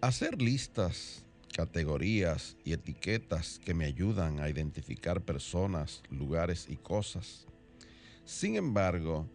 [0.02, 1.24] Hacer listas,
[1.54, 7.46] categorías y etiquetas que me ayudan a identificar personas, lugares y cosas.
[8.26, 9.28] Sin embargo,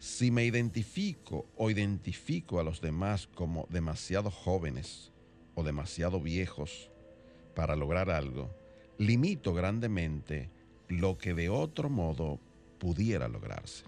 [0.00, 5.12] si me identifico o identifico a los demás como demasiado jóvenes,
[5.54, 6.90] o demasiado viejos
[7.54, 8.50] para lograr algo,
[8.96, 10.48] limito grandemente
[10.88, 12.40] lo que de otro modo
[12.78, 13.84] pudiera lograrse.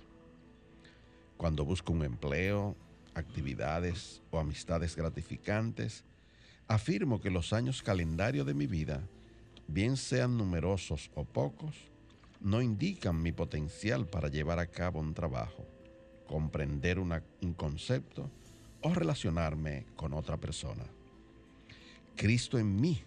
[1.38, 2.76] Cuando busco un empleo,
[3.14, 6.04] actividades o amistades gratificantes,
[6.68, 9.02] afirmo que los años calendario de mi vida,
[9.66, 11.74] bien sean numerosos o pocos,
[12.38, 15.66] no indican mi potencial para llevar a cabo un trabajo,
[16.32, 18.30] comprender un concepto
[18.80, 20.82] o relacionarme con otra persona.
[22.16, 23.02] Cristo en mí,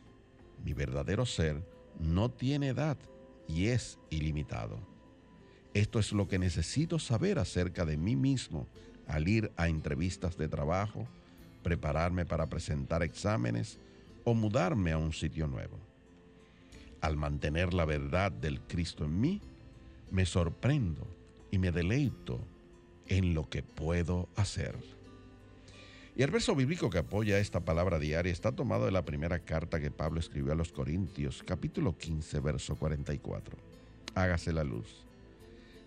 [0.64, 1.60] mi verdadero ser,
[2.00, 3.00] no tiene edad
[3.48, 4.78] y es ilimitado.
[5.74, 8.68] Esto es lo que necesito saber acerca de mí mismo
[9.08, 11.08] al ir a entrevistas de trabajo,
[11.64, 13.80] prepararme para presentar exámenes
[14.24, 15.80] o mudarme a un sitio nuevo.
[17.02, 19.42] Al mantener la verdad del Cristo en mí,
[20.12, 21.08] me sorprendo
[21.50, 22.40] y me deleito
[23.08, 24.76] en lo que puedo hacer.
[26.18, 29.82] Y el verso bíblico que apoya esta palabra diaria está tomado de la primera carta
[29.82, 33.58] que Pablo escribió a los Corintios, capítulo 15, verso 44.
[34.14, 35.04] Hágase la luz.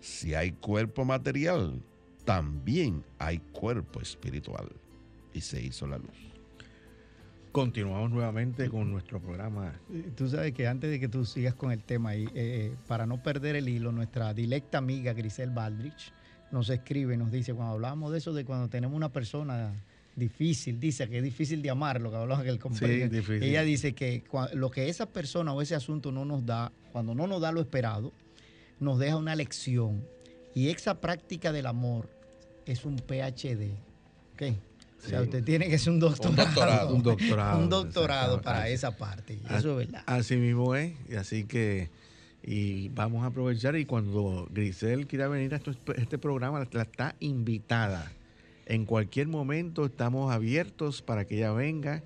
[0.01, 1.81] Si hay cuerpo material,
[2.25, 4.69] también hay cuerpo espiritual.
[5.33, 6.29] Y se hizo la luz.
[7.51, 9.73] Continuamos nuevamente con nuestro programa.
[10.15, 13.07] Tú sabes que antes de que tú sigas con el tema ahí, eh, eh, para
[13.07, 16.13] no perder el hilo, nuestra directa amiga Grisel Baldrich
[16.51, 19.73] nos escribe, nos dice, cuando hablamos de eso, de cuando tenemos una persona
[20.15, 23.09] difícil, dice que es difícil de amar, lo que hablamos que el compañero.
[23.41, 24.23] Ella dice que
[24.53, 27.61] lo que esa persona o ese asunto no nos da, cuando no nos da lo
[27.61, 28.11] esperado,
[28.79, 30.05] nos deja una lección.
[30.53, 32.09] Y esa práctica del amor
[32.65, 33.71] es un PhD.
[34.33, 34.57] ¿ok?
[35.05, 36.93] O sea, usted tiene que ser un doctorado.
[36.93, 37.59] Un doctorado.
[37.63, 39.39] Un doctorado, para esa parte.
[39.49, 40.03] eso es verdad.
[40.05, 40.93] Así mismo es.
[41.09, 41.89] Y así que
[42.43, 45.61] y vamos a aprovechar y cuando Grisel quiera venir a
[45.95, 48.11] este programa, la está invitada
[48.69, 52.03] en cualquier momento estamos abiertos para que ella venga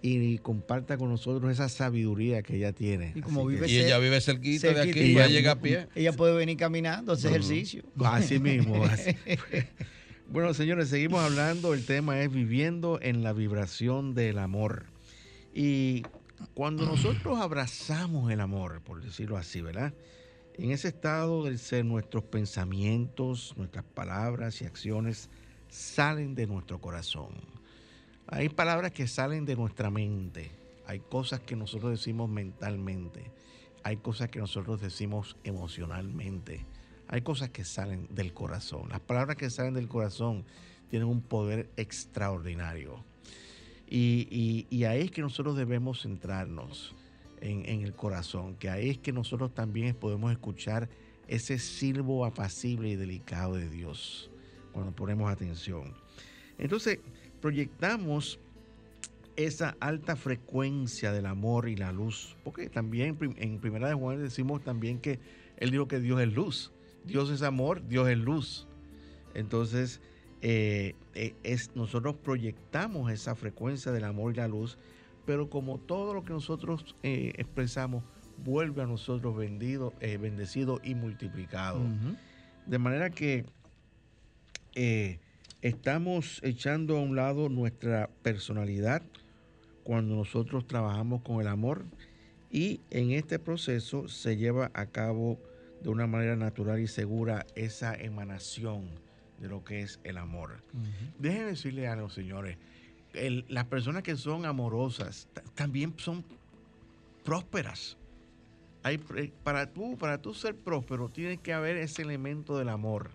[0.00, 3.12] y comparta con nosotros esa sabiduría que ella tiene.
[3.16, 5.88] Y, como vive ella vive cerquita, de aquí, y ella llega a pie.
[5.94, 7.82] Ella puede venir caminando, hacer ejercicio.
[8.04, 8.84] Así mismo.
[10.30, 11.74] bueno, señores, seguimos hablando.
[11.74, 14.84] El tema es viviendo en la vibración del amor.
[15.54, 16.02] Y
[16.54, 19.94] cuando nosotros abrazamos el amor, por decirlo así, ¿verdad?
[20.56, 25.30] En ese estado del ser, nuestros pensamientos, nuestras palabras y acciones
[25.68, 27.30] salen de nuestro corazón.
[28.26, 30.52] Hay palabras que salen de nuestra mente.
[30.86, 33.32] Hay cosas que nosotros decimos mentalmente.
[33.82, 36.64] Hay cosas que nosotros decimos emocionalmente.
[37.08, 38.88] Hay cosas que salen del corazón.
[38.88, 40.44] Las palabras que salen del corazón
[40.88, 43.04] tienen un poder extraordinario.
[43.88, 46.94] Y, ahí es que nosotros debemos centrarnos
[47.40, 50.88] en, en, el corazón, que ahí es que nosotros también podemos escuchar
[51.28, 54.30] ese silbo apacible y delicado de Dios
[54.72, 55.94] cuando ponemos atención.
[56.58, 56.98] Entonces,
[57.40, 58.38] proyectamos
[59.36, 64.62] esa alta frecuencia del amor y la luz, porque también en Primera de Juan decimos
[64.62, 65.18] también que
[65.56, 66.72] él dijo que Dios es luz,
[67.04, 68.66] Dios es amor, Dios es luz.
[69.34, 70.00] Entonces,
[70.46, 74.76] eh, eh, es, nosotros proyectamos esa frecuencia del amor y la luz,
[75.24, 78.04] pero como todo lo que nosotros eh, expresamos
[78.44, 81.80] vuelve a nosotros vendido, bendecido y multiplicado.
[82.66, 83.46] De manera que
[85.62, 89.00] estamos echando a un lado nuestra personalidad
[89.82, 91.86] cuando nosotros trabajamos con el amor
[92.50, 95.38] y en este proceso se lleva a cabo
[95.80, 99.03] de una manera natural y segura esa emanación
[99.44, 100.62] de lo que es el amor.
[101.18, 102.56] Déjenme decirle a los señores,
[103.48, 106.24] las personas que son amorosas también son
[107.24, 107.98] prósperas.
[108.82, 113.10] Hay, eh, para, tú, para tú ser próspero, tiene que haber ese elemento del amor.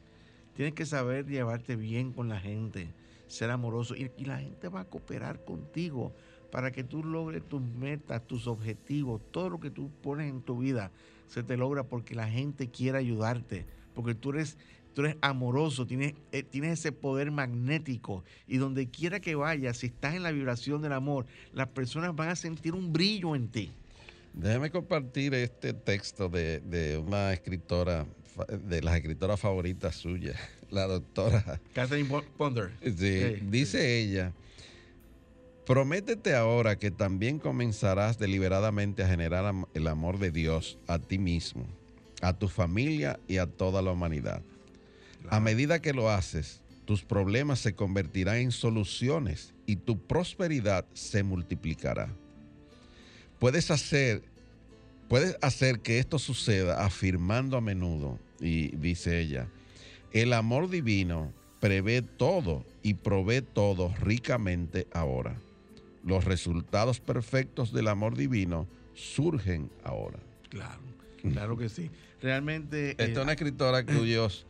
[0.56, 2.94] Tienes que saber llevarte bien con la gente,
[3.28, 3.96] ser amoroso.
[3.96, 6.14] Y, y, la gente va a cooperar contigo
[6.52, 10.60] para que tú logres tus metas, tus objetivos, todo lo que tú pones en tu
[10.60, 10.92] vida
[11.28, 13.66] se te logra porque la gente quiere ayudarte,
[13.96, 14.58] porque tú eres
[14.94, 19.88] tú eres amoroso, tienes, eh, tienes ese poder magnético y donde quiera que vayas, si
[19.88, 23.72] estás en la vibración del amor, las personas van a sentir un brillo en ti.
[24.34, 28.06] Déjame compartir este texto de, una escritora,
[28.68, 30.38] de las escritoras favoritas suyas,
[30.70, 32.72] la doctora Catherine Ponder.
[32.82, 34.34] Sí, dice ella.
[35.66, 41.68] Prométete ahora que también comenzarás deliberadamente a generar el amor de Dios a ti mismo,
[42.22, 44.42] a tu familia y a toda la humanidad.
[45.30, 51.24] A medida que lo haces, tus problemas se convertirán en soluciones y tu prosperidad se
[51.24, 52.10] multiplicará.
[53.38, 54.24] Puedes hacer,
[55.08, 59.48] puedes hacer que esto suceda afirmando a menudo, y dice ella,
[60.14, 65.40] el amor divino prevé todo y provee todo ricamente ahora.
[66.04, 70.20] Los resultados perfectos del amor divino surgen ahora.
[70.50, 70.82] Claro,
[71.22, 71.92] claro que sí.
[72.22, 72.92] Realmente...
[72.92, 74.46] Esta es una eh, escritora cuyos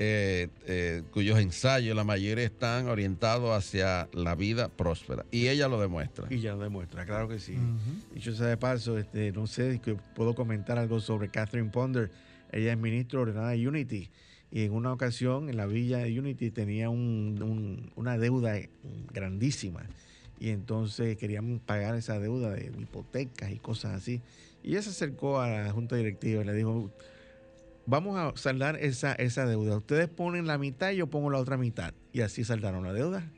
[0.00, 5.26] eh, eh, cuyos ensayos, la mayoría están orientados hacia la vida próspera.
[5.32, 6.28] Y ella lo demuestra.
[6.30, 7.58] Y ella lo demuestra, claro que sí.
[8.14, 9.80] Y yo sé de paso, este, no sé si
[10.14, 12.12] puedo comentar algo sobre Catherine Ponder.
[12.52, 14.08] Ella es ministro ordenada de Unity.
[14.52, 18.54] Y en una ocasión en la villa de Unity tenía una deuda
[19.12, 19.82] grandísima.
[20.38, 24.22] Y entonces querían pagar esa deuda de hipotecas y cosas así.
[24.62, 26.92] Y ella se acercó a la junta directiva y le dijo,
[27.88, 29.78] vamos a saldar esa, esa deuda.
[29.78, 31.94] Ustedes ponen la mitad y yo pongo la otra mitad.
[32.12, 33.28] Y así saldaron la deuda.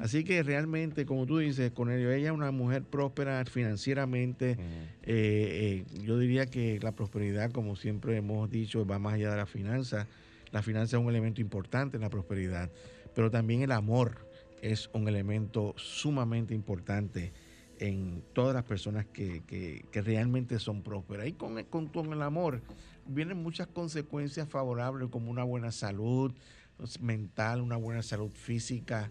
[0.00, 4.52] Así que realmente, como tú dices, con ella es una mujer próspera financieramente.
[4.52, 4.56] Eh,
[5.04, 9.46] eh, yo diría que la prosperidad, como siempre hemos dicho, va más allá de la
[9.46, 10.08] finanza.
[10.52, 12.70] La finanza es un elemento importante en la prosperidad,
[13.14, 14.26] pero también el amor
[14.62, 17.32] es un elemento sumamente importante
[17.78, 21.28] en todas las personas que, realmente son prósperas.
[21.28, 22.62] Y con, con, con el amor
[23.06, 26.32] vienen muchas consecuencias favorables como una buena salud
[27.00, 29.10] mental, una buena salud física.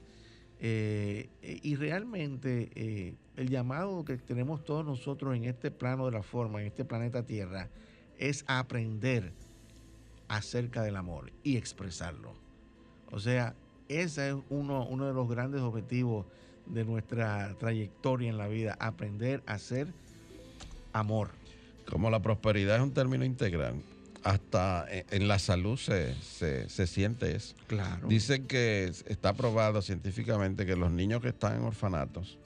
[0.60, 6.24] Eh, y realmente eh, el llamado que tenemos todos nosotros en este plano de la
[6.24, 7.70] forma, en este planeta Tierra,
[8.18, 9.34] es aprender
[10.28, 12.34] acerca del amor y expresarlo.
[13.12, 13.56] O sea,
[13.90, 16.26] ese es uno, uno de los grandes objetivos
[16.68, 19.88] de nuestra trayectoria en la vida, aprender a ser
[20.94, 21.41] amor.
[21.92, 23.76] Como la prosperidad es un término integral,
[24.24, 26.16] hasta en la salud se,
[26.88, 27.54] siente eso.
[27.68, 28.08] Claro.
[28.08, 32.40] Dicen que está probado científicamente que los niños que están en orfanatos,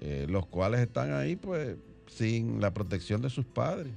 [0.00, 1.76] eh, los cuales están ahí pues
[2.08, 3.92] sin la protección de sus padres,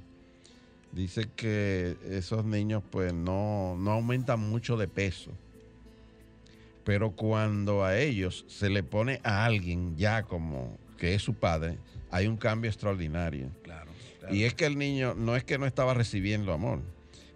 [0.92, 5.32] dice que esos niños pues no, no aumentan mucho de peso.
[6.84, 11.78] Pero cuando a ellos se le pone a alguien ya como que es su padre,
[12.12, 13.50] hay un cambio extraordinario.
[13.64, 13.89] Claro.
[14.32, 16.82] Y es que el niño no es que no estaba recibiendo amor,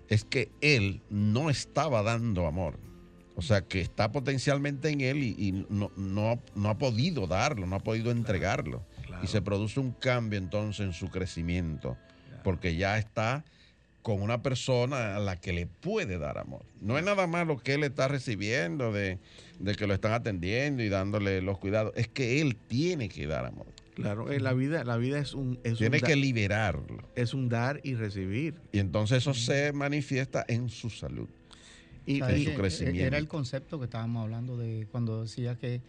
[0.08, 2.78] es que él no estaba dando amor.
[3.36, 7.80] O sea, que está potencialmente en él y, no, no, ha podido darlo, no ha
[7.80, 8.84] podido entregarlo.
[9.22, 11.96] Y se produce un cambio entonces en su crecimiento,
[12.44, 13.44] porque ya está
[14.02, 16.64] con una persona a la que le puede dar amor.
[16.80, 19.18] No es nada más lo que él está recibiendo, de,
[19.58, 23.46] de que lo están atendiendo y dándole los cuidados, es que él tiene que dar
[23.46, 23.66] amor.
[23.94, 25.58] Claro, la vida, la vida es un...
[25.62, 27.08] Es Tiene que liberarlo.
[27.14, 28.54] Es un dar y recibir.
[28.72, 31.28] Y entonces eso se manifiesta en su salud.
[32.06, 33.06] Y, en su crecimiento.
[33.06, 35.80] Era el concepto que estábamos hablando de cuando decía que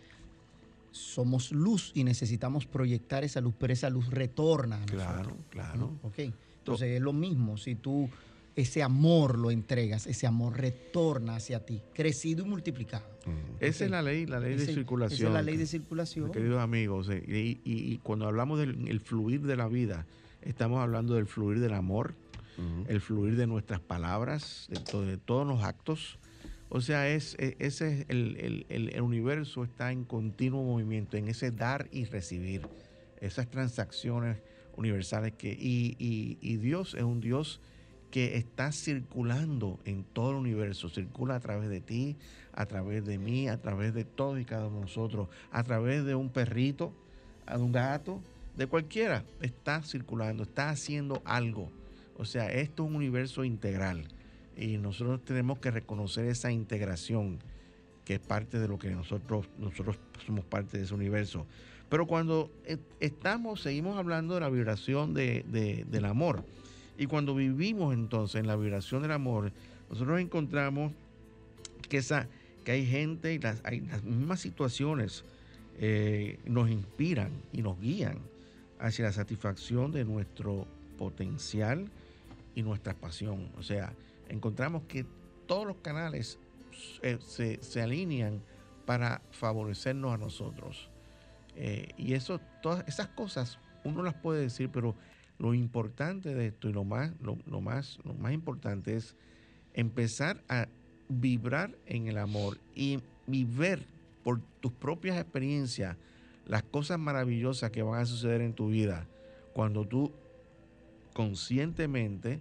[0.92, 4.82] somos luz y necesitamos proyectar esa luz, pero esa luz retorna.
[4.82, 5.92] A claro, claro.
[6.04, 6.20] Ok.
[6.60, 8.10] Entonces es lo mismo, si tú
[8.56, 13.04] ese amor lo entregas, ese amor retorna hacia ti, crecido y multiplicado.
[13.60, 15.18] Esa es la ley, la ley de circulación.
[15.18, 16.32] Esa es la ley de circulación.
[16.32, 20.06] Queridos amigos, eh, y, cuando hablamos del fluir de la vida,
[20.42, 22.14] estamos hablando del fluir del amor,
[22.88, 26.18] el fluir de nuestras palabras, de, todos los actos.
[26.70, 31.52] O sea, es, e, ese es el, el, universo está en continuo movimiento, en ese
[31.52, 32.62] dar y recibir,
[33.20, 34.38] esas transacciones
[34.78, 37.60] universales que y, y, y Dios es un Dios
[38.16, 42.16] que está circulando en todo el universo, circula a través de ti,
[42.54, 46.06] a través de mí, a través de todos y cada uno de nosotros, a través
[46.06, 46.94] de un perrito,
[47.46, 48.22] de un gato,
[48.56, 51.70] de cualquiera, está circulando, está haciendo algo.
[52.18, 54.08] O sea, esto es un universo integral
[54.56, 57.40] y nosotros tenemos que reconocer esa integración
[58.06, 61.46] que es parte de lo que nosotros, nosotros somos parte de ese universo.
[61.90, 66.46] Pero cuando e, estamos, seguimos hablando de la vibración del amor.
[66.98, 69.52] Y cuando vivimos entonces en la vibración del amor,
[69.90, 70.94] nosotros encontramos
[71.90, 72.28] que, esa,
[72.64, 75.24] que hay gente y las, hay las mismas situaciones
[75.78, 78.20] eh, nos inspiran y nos guían
[78.80, 80.68] hacia la satisfacción de nuestro
[80.98, 81.90] potencial
[82.56, 83.50] y nuestra pasión.
[83.58, 83.94] O sea,
[84.30, 85.06] encontramos que
[85.48, 86.40] todos los canales
[87.02, 88.42] eh, se, alinean
[88.86, 90.90] para favorecernos a nosotros.
[91.58, 94.96] Eh, y eso, todas esas cosas uno las puede decir, pero
[95.38, 99.16] lo importante de esto y lo más, lo, más, lo más importante es
[99.74, 100.68] empezar a
[101.10, 103.86] vibrar en el amor y, y ver
[104.24, 105.98] por tus propias experiencias
[106.46, 109.08] las cosas maravillosas que van a suceder en tu vida
[109.54, 110.12] cuando tú
[111.14, 112.40] conscientemente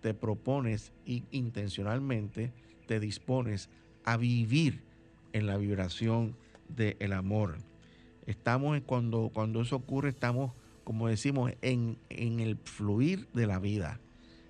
[0.00, 2.52] te propones y intencionalmente
[2.86, 3.68] te dispones
[4.04, 4.82] a vivir
[5.32, 6.36] en la vibración
[6.68, 7.58] del amor.
[8.26, 10.52] Estamos cuando, cuando eso ocurre, estamos,
[10.86, 13.98] como decimos, en, el fluir de la vida,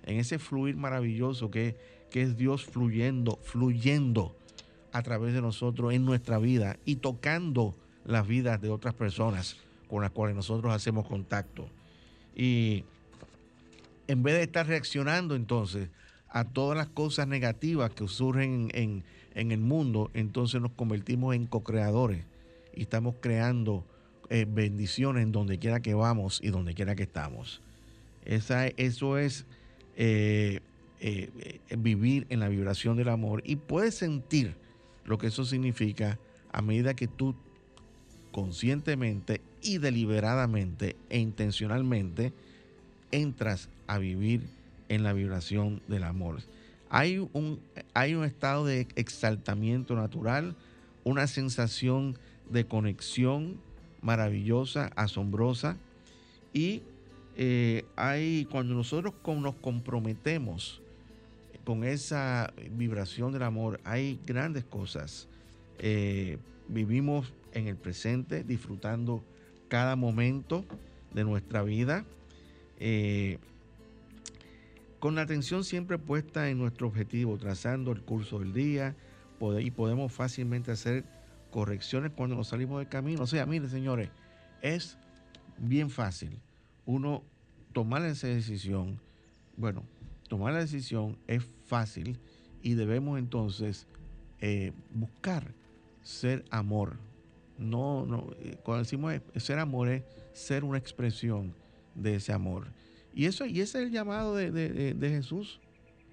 [0.03, 1.75] en ese fluir maravilloso que,
[2.11, 4.37] que es Dios fluyendo, fluyendo
[4.91, 7.75] a través de nosotros en nuestra vida y tocando
[8.05, 9.57] las vidas de otras personas
[9.89, 11.69] con las cuales nosotros hacemos contacto.
[12.35, 12.83] Y
[14.07, 15.89] en vez de estar reaccionando entonces
[16.29, 22.25] a todas las cosas negativas que surgen en, el mundo, entonces nos convertimos en co-creadores
[22.75, 23.87] y estamos creando
[24.29, 27.61] eh, bendiciones en donde quiera que vamos y donde quiera que estamos.
[28.25, 29.45] Esa, eso es
[29.95, 30.59] eh,
[30.99, 31.29] eh,
[31.77, 34.55] vivir en la vibración del amor y puedes sentir
[35.05, 36.19] lo que eso significa
[36.51, 37.35] a medida que tú
[38.31, 42.33] conscientemente y deliberadamente e intencionalmente
[43.11, 44.41] entras a vivir
[44.89, 46.41] en la vibración del amor.
[46.89, 47.59] Hay un,
[47.93, 50.55] hay un estado de exaltamiento natural,
[51.03, 52.17] una sensación
[52.49, 53.57] de conexión
[54.01, 55.77] maravillosa, asombrosa.
[56.53, 56.83] Y
[57.35, 60.81] eh, hay, cuando nosotros nos comprometemos
[61.63, 65.27] con esa vibración del amor, hay grandes cosas.
[65.79, 66.37] Eh,
[66.67, 69.23] vivimos en el presente, disfrutando
[69.67, 70.65] cada momento
[71.13, 72.05] de nuestra vida.
[72.79, 73.37] Eh,
[74.99, 78.95] con la atención siempre puesta en nuestro objetivo, trazando el curso del día
[79.59, 81.03] y podemos fácilmente hacer
[81.57, 83.23] correcciones cuando nos salimos del camino.
[83.23, 84.09] O sea, miren señores,
[84.61, 84.95] es
[85.57, 86.39] bien fácil
[86.85, 87.23] uno
[87.73, 89.01] tomar esa decisión.
[89.55, 89.83] Bueno,
[90.29, 92.19] tomar la decisión es fácil
[92.61, 93.87] y debemos entonces
[94.39, 95.51] eh, buscar
[96.03, 96.99] ser amor.
[97.57, 100.03] No, no, eh, cuando decimos ser amor es
[100.33, 101.55] ser una expresión
[101.95, 102.67] de ese amor.
[103.15, 105.59] Y, eso, y ese es el llamado de, Jesús.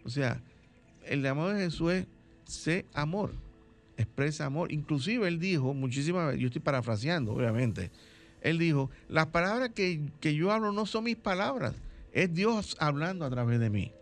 [0.07, 0.43] O sea,
[1.05, 2.07] el llamado de Jesús es
[2.47, 3.35] sé amor,
[3.97, 4.73] expresa amor.
[4.73, 7.91] Inclusive él dijo muchísimas veces, yo estoy parafraseando, obviamente,
[8.41, 11.75] él dijo, las palabras que, yo hablo no son mis palabras,
[12.13, 13.93] es Dios hablando a través de mí.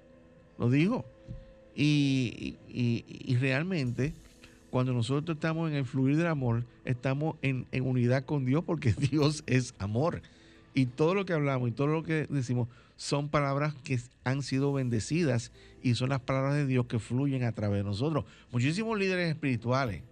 [0.58, 1.04] Lo dijo.
[1.74, 4.12] Y, y, realmente,
[4.70, 8.92] cuando nosotros estamos en el fluir del amor, estamos en, en unidad con Dios porque
[9.10, 10.22] Dios es amor.
[10.74, 14.72] Y todo lo que hablamos y todo lo que decimos son palabras que han sido
[14.72, 15.52] bendecidas
[15.82, 18.24] y son las palabras de Dios que fluyen a través de nosotros.
[18.50, 20.02] Muchísimos líderes espirituales,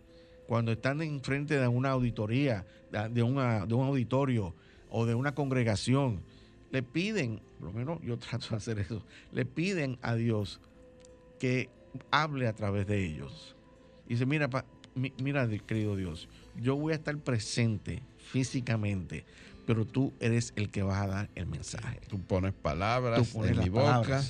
[0.47, 2.67] cuando están en frente de una auditoría,
[3.11, 4.55] de un auditorio
[4.91, 6.21] o de una congregación,
[6.71, 9.03] le piden, por lo menos yo trato de hacer eso,
[9.33, 10.61] le piden a Dios
[11.39, 11.69] que
[12.11, 13.57] hable a través de ellos.
[14.07, 14.49] Y dice, mira,
[14.95, 16.29] mira, querido Dios,
[16.61, 19.25] yo voy a estar presente físicamente,
[19.71, 22.01] pero tú eres el que vas a dar el mensaje.
[22.09, 24.21] Tú pones palabras en mi boca,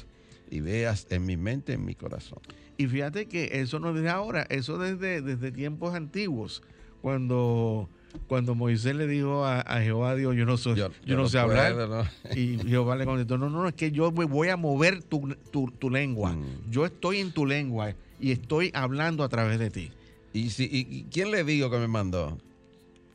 [0.50, 2.40] ideas en mi mente, en mi corazón.
[2.76, 6.62] Y fíjate que eso no es de ahora, eso desde, desde tiempos antiguos,
[7.00, 7.88] cuando,
[8.26, 12.10] cuando Moisés le dijo a, Jehová Dios, yo no, soy, yo, no, sé hablar.
[12.36, 16.32] Y Jehová le contestó, no, no, es que yo voy a mover tu, lengua.
[16.32, 16.70] Mm.
[16.70, 19.90] Yo estoy en tu lengua y estoy hablando a través de ti.
[20.34, 22.36] ¿Y, si, y quién le digo que me mandó?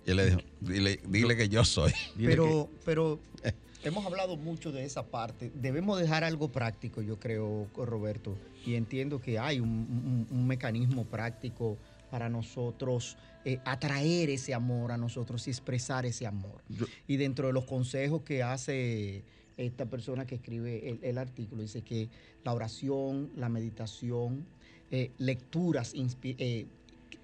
[0.06, 1.92] Y le dijo, dile, que yo soy.
[2.18, 3.20] Pero, pero
[3.84, 5.52] hemos hablado mucho de esa parte.
[5.56, 8.38] Debemos dejar algo práctico, yo creo, Roberto.
[8.66, 11.78] Y entiendo que hay un, mecanismo práctico
[12.12, 16.62] para nosotros eh, atraer ese amor a nosotros y expresar ese amor.
[17.08, 19.24] y dentro de los consejos que hace
[19.58, 22.10] esta persona que escribe el, artículo, dice que
[22.44, 24.46] la oración, la meditación,
[24.92, 25.94] eh, lecturas
[26.24, 26.66] eh,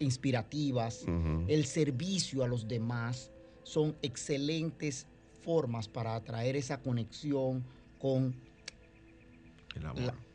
[0.02, 1.06] inspirativas,
[1.48, 3.32] el servicio a los demás,
[3.64, 5.08] son excelentes
[5.44, 7.64] formas para atraer esa conexión
[8.00, 8.36] con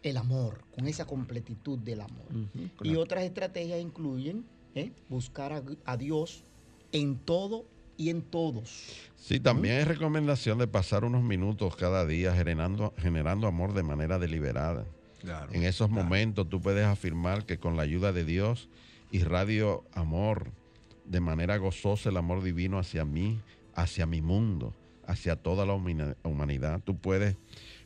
[0.02, 2.26] el amor, con esa completitud del amor.
[2.82, 4.44] Y otras estrategias incluyen
[4.74, 4.92] ¿eh?
[5.08, 6.44] buscar a, Dios
[6.92, 9.10] en todo y en todos.
[9.16, 14.18] Sí, también hay recomendación de pasar unos minutos cada día generando, generando amor de manera
[14.18, 14.86] deliberada.
[15.52, 18.68] en esos momentos tú puedes afirmar que con la ayuda de Dios
[19.10, 20.50] irradio amor
[21.04, 23.40] de manera gozosa el amor divino hacia mí,
[23.74, 24.74] hacia mi mundo,
[25.06, 25.74] hacia toda la
[26.24, 26.80] humanidad.
[26.84, 27.36] Tú puedes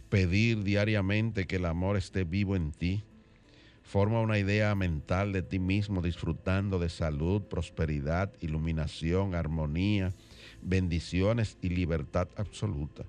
[0.09, 3.05] pedir diariamente que el amor esté vivo en ti.
[3.83, 10.13] Forma una idea mental de ti mismo disfrutando de salud, prosperidad, iluminación, armonía,
[10.63, 13.05] bendiciones y libertad absoluta.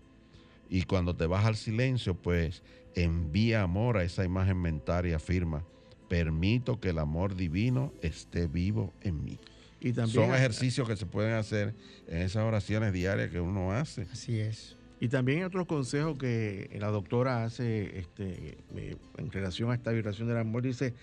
[0.70, 2.64] Y cuando te vas al silencio, pues
[2.96, 5.64] envía amor a esa imagen mental y afirma,
[6.12, 9.40] permito que el amor divino esté vivo en mí.
[9.80, 11.74] Y también Son ejercicios que se pueden hacer
[12.06, 14.02] en esas oraciones diarias que uno hace.
[14.12, 14.76] Así es.
[15.00, 19.92] Y también hay otro consejo que la doctora hace este, eh, en relación a esta
[19.92, 20.64] vibración del amor.
[20.64, 20.94] Dice,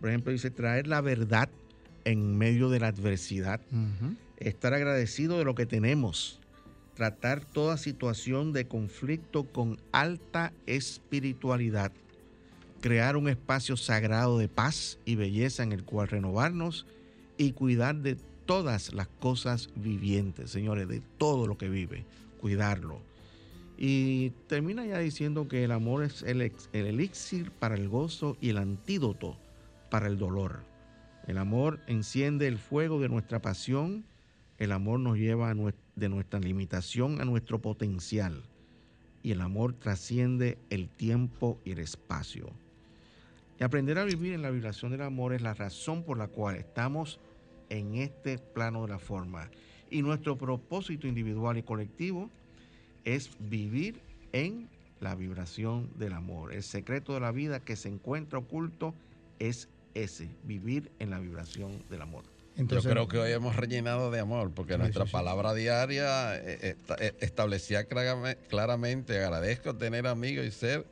[0.00, 1.48] por ejemplo, dice traer la verdad
[2.04, 3.60] en medio de la adversidad.
[4.36, 6.40] Estar agradecido de lo que tenemos.
[6.94, 11.90] Tratar toda situación de conflicto con alta espiritualidad.
[12.82, 16.84] Crear un espacio sagrado de paz y belleza en el cual renovarnos
[17.38, 22.04] y cuidar de todas las cosas vivientes, señores, de todo lo que vive,
[22.40, 22.98] cuidarlo.
[23.78, 28.50] Y termina ya diciendo que el amor es el, el elixir para el gozo y
[28.50, 29.38] el antídoto
[29.88, 30.64] para el dolor.
[31.28, 34.04] El amor enciende el fuego de nuestra pasión,
[34.58, 38.42] el amor nos lleva de nuestra limitación a nuestro potencial
[39.22, 42.50] y el amor trasciende el tiempo y el espacio.
[43.62, 46.56] Y aprender a vivir en la vibración del amor es la razón por la cual
[46.56, 47.20] estamos
[47.68, 49.52] en este plano de la forma.
[49.88, 52.28] Y nuestro propósito individual y colectivo
[53.04, 54.00] es vivir
[54.32, 56.52] en la vibración del amor.
[56.52, 58.96] El secreto de la vida que se encuentra oculto
[59.38, 62.24] es ese, vivir en la vibración del amor.
[62.56, 67.12] Yo creo que hoy hemos rellenado de amor, porque nuestra palabra diaria eh, eh, eh,
[67.20, 70.84] establecía claramente, agradezco tener amigos y ser,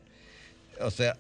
[0.81, 1.17] o sea,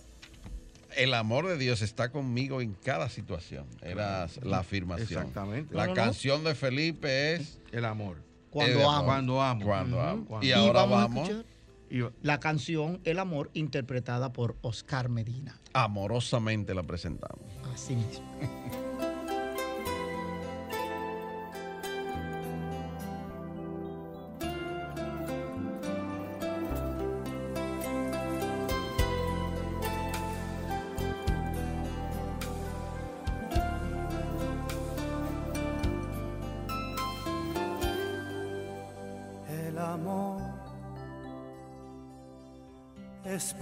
[0.96, 3.66] el amor de Dios está conmigo en cada situación.
[3.82, 5.08] Era la afirmación.
[5.08, 5.74] Exactamente.
[5.74, 8.22] La canción de Felipe es el amor.
[8.50, 9.04] Cuando amo.
[9.04, 9.64] Cuando amo.
[9.64, 10.40] Cuando amo.
[10.42, 11.30] Y, ahora vamos.
[12.22, 15.60] la canción El amor interpretada por Oscar Medina.
[15.72, 17.44] Amorosamente la presentamos.
[17.72, 18.26] Así mismo.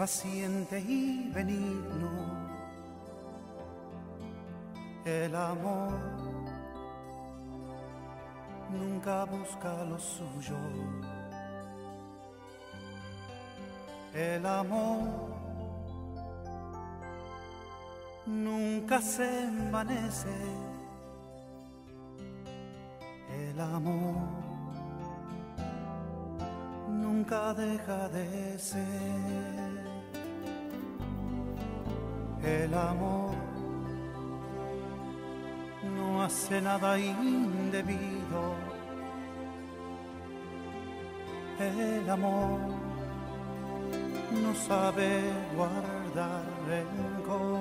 [0.09, 2.09] paciente y benigno.
[5.05, 5.93] El amor
[8.71, 10.57] nunca busca lo suyo.
[14.15, 15.29] El amor
[18.25, 20.39] nunca se envanece.
[23.31, 24.17] El amor
[26.89, 29.88] nunca deja de ser
[32.49, 33.35] el amor
[35.97, 38.43] no hace nada indebido.
[41.59, 42.61] El amor
[44.43, 45.09] no sabe
[45.57, 47.61] guardar rencor.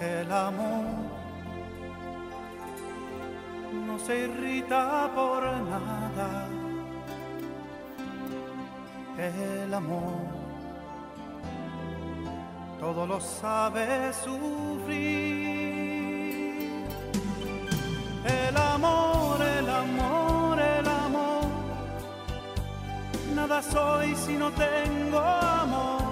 [0.00, 0.84] El amor
[3.86, 6.46] no se irrita por nada.
[9.18, 10.41] El amor
[12.94, 15.00] todo lo sabe sufrir.
[18.24, 21.44] El amor, el amor, el amor.
[23.34, 26.02] Nada soy si no tengo amor.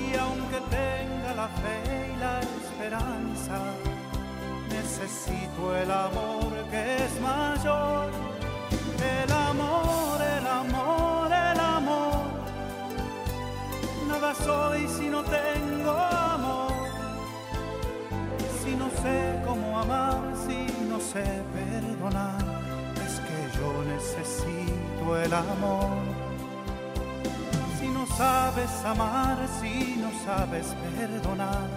[0.00, 1.78] Y aunque tenga la fe
[2.14, 3.58] y la esperanza,
[4.70, 8.10] necesito el amor que es mayor.
[9.18, 10.55] El amor, el amor,
[14.16, 16.72] Soy si no tengo amor.
[18.62, 22.42] Si no sé cómo amar, si no sé perdonar.
[23.04, 25.90] Es que yo necesito el amor.
[27.78, 31.68] Si no sabes amar, si no sabes perdonar,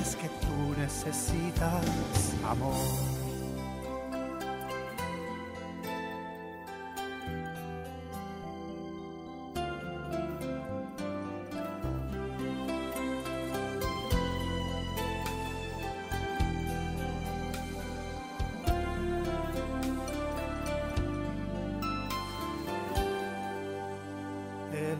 [0.00, 1.84] es que tú necesitas
[2.48, 3.11] amor.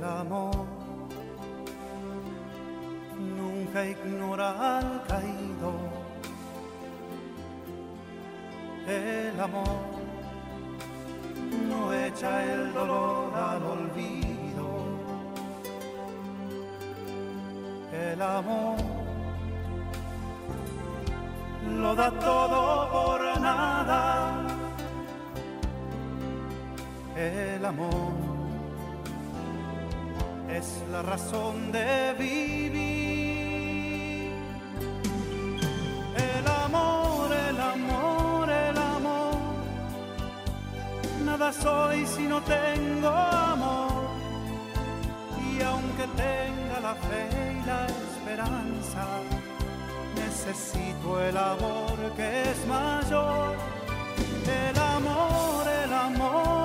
[0.02, 0.66] El amor
[3.20, 5.72] nunca ignora al caído.
[8.88, 9.78] El amor
[11.68, 14.68] no echa el dolor al olvido.
[17.92, 18.78] El amor
[21.78, 24.32] lo da todo por nada.
[27.14, 28.31] El amor
[30.56, 33.42] es la razón de vivir.
[36.16, 39.34] El amor, el amor, el amor.
[41.24, 43.92] Nada soy si no tengo amor.
[45.50, 49.04] Y aunque tenga la fe y la esperanza,
[50.14, 53.56] necesito el amor que es mayor.
[54.44, 56.61] El amor, el amor,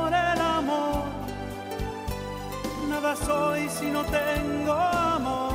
[3.02, 5.54] nada soy si no tengo amor.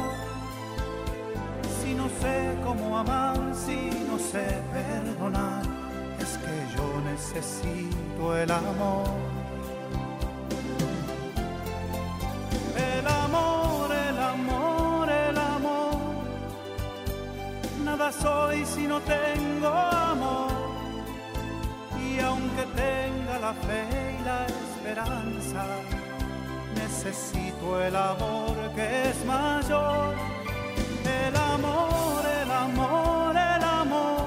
[1.81, 3.79] Si no sé cómo amar, si
[4.09, 5.63] no sé perdonar,
[6.21, 9.09] es que yo necesito el amor.
[12.77, 15.99] El amor, el amor, el amor.
[17.85, 19.69] Nada soy si no tengo
[20.13, 20.53] amor.
[22.07, 23.83] Y aunque tenga la fe
[24.21, 25.65] y la esperanza,
[27.05, 30.15] necesito el amor que es mayor.
[31.05, 34.23] El amor, el amor, el amor.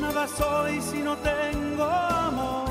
[0.00, 2.68] Nada soy si no tengo amor.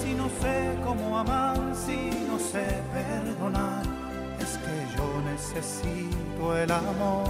[0.00, 3.82] Si no sé cómo amar, si no sé perdonar,
[4.38, 7.28] es que yo necesito el amor.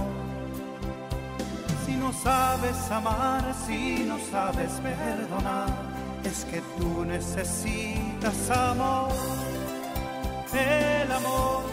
[1.85, 9.11] Si no sabes amar, si no sabes perdonar es que tú necesitas amor.
[10.53, 11.63] El amor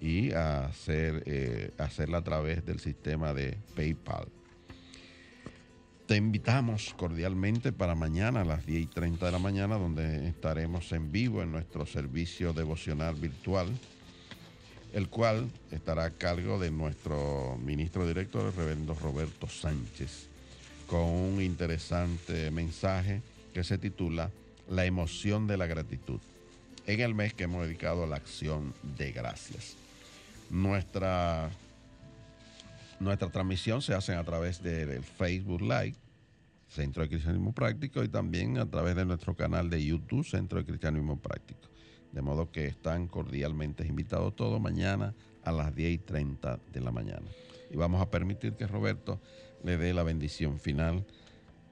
[0.00, 4.28] y hacer, eh, hacerla a través del sistema de PayPal.
[6.06, 10.90] Te invitamos cordialmente para mañana a las 10 y 30 de la mañana, donde estaremos
[10.92, 13.68] en vivo en nuestro servicio devocional virtual,
[14.92, 20.29] el cual estará a cargo de nuestro ministro director, el reverendo Roberto Sánchez,
[20.90, 23.22] con un interesante mensaje
[23.54, 24.32] que se titula
[24.68, 26.18] La emoción de la gratitud,
[26.84, 29.76] en el mes que hemos dedicado a la acción de gracias.
[30.50, 31.48] Nuestra
[32.98, 35.94] Nuestra transmisión se hace a través del Facebook Live,
[36.68, 40.64] Centro de Cristianismo Práctico, y también a través de nuestro canal de YouTube, Centro de
[40.64, 41.68] Cristianismo Práctico.
[42.10, 45.14] De modo que están cordialmente invitados todos mañana
[45.44, 47.26] a las 10 y 30 de la mañana.
[47.70, 49.20] Y vamos a permitir que Roberto
[49.64, 51.04] le dé la bendición final.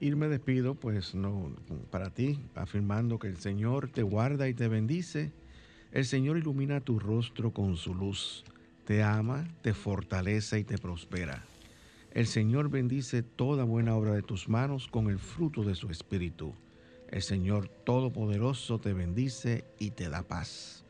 [0.00, 1.54] Y me despido, pues, no,
[1.90, 5.32] para ti, afirmando que el Señor te guarda y te bendice.
[5.92, 8.44] El Señor ilumina tu rostro con su luz
[8.88, 11.44] te ama, te fortalece y te prospera.
[12.10, 16.54] El Señor bendice toda buena obra de tus manos con el fruto de su espíritu.
[17.10, 20.86] El Señor Todopoderoso te bendice y te da paz.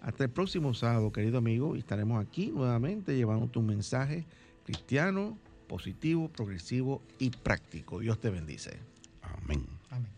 [0.00, 4.24] Hasta el próximo sábado, querido amigo, y estaremos aquí nuevamente llevando tu mensaje
[4.64, 5.36] cristiano,
[5.74, 7.98] positivo, progresivo y práctico.
[7.98, 8.78] Dios te bendice.
[9.22, 9.66] Amén.
[9.90, 10.08] Amén.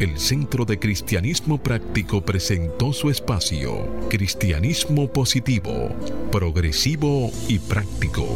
[0.00, 5.90] el Centro de Cristianismo Práctico presentó su espacio, Cristianismo Positivo,
[6.32, 8.26] Progresivo y Práctico,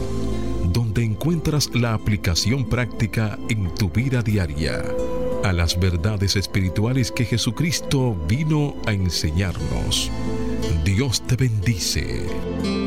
[0.74, 4.82] donde encuentras la aplicación práctica en tu vida diaria
[5.44, 10.10] a las verdades espirituales que Jesucristo vino a enseñarnos.
[10.84, 12.83] Dios te bendice.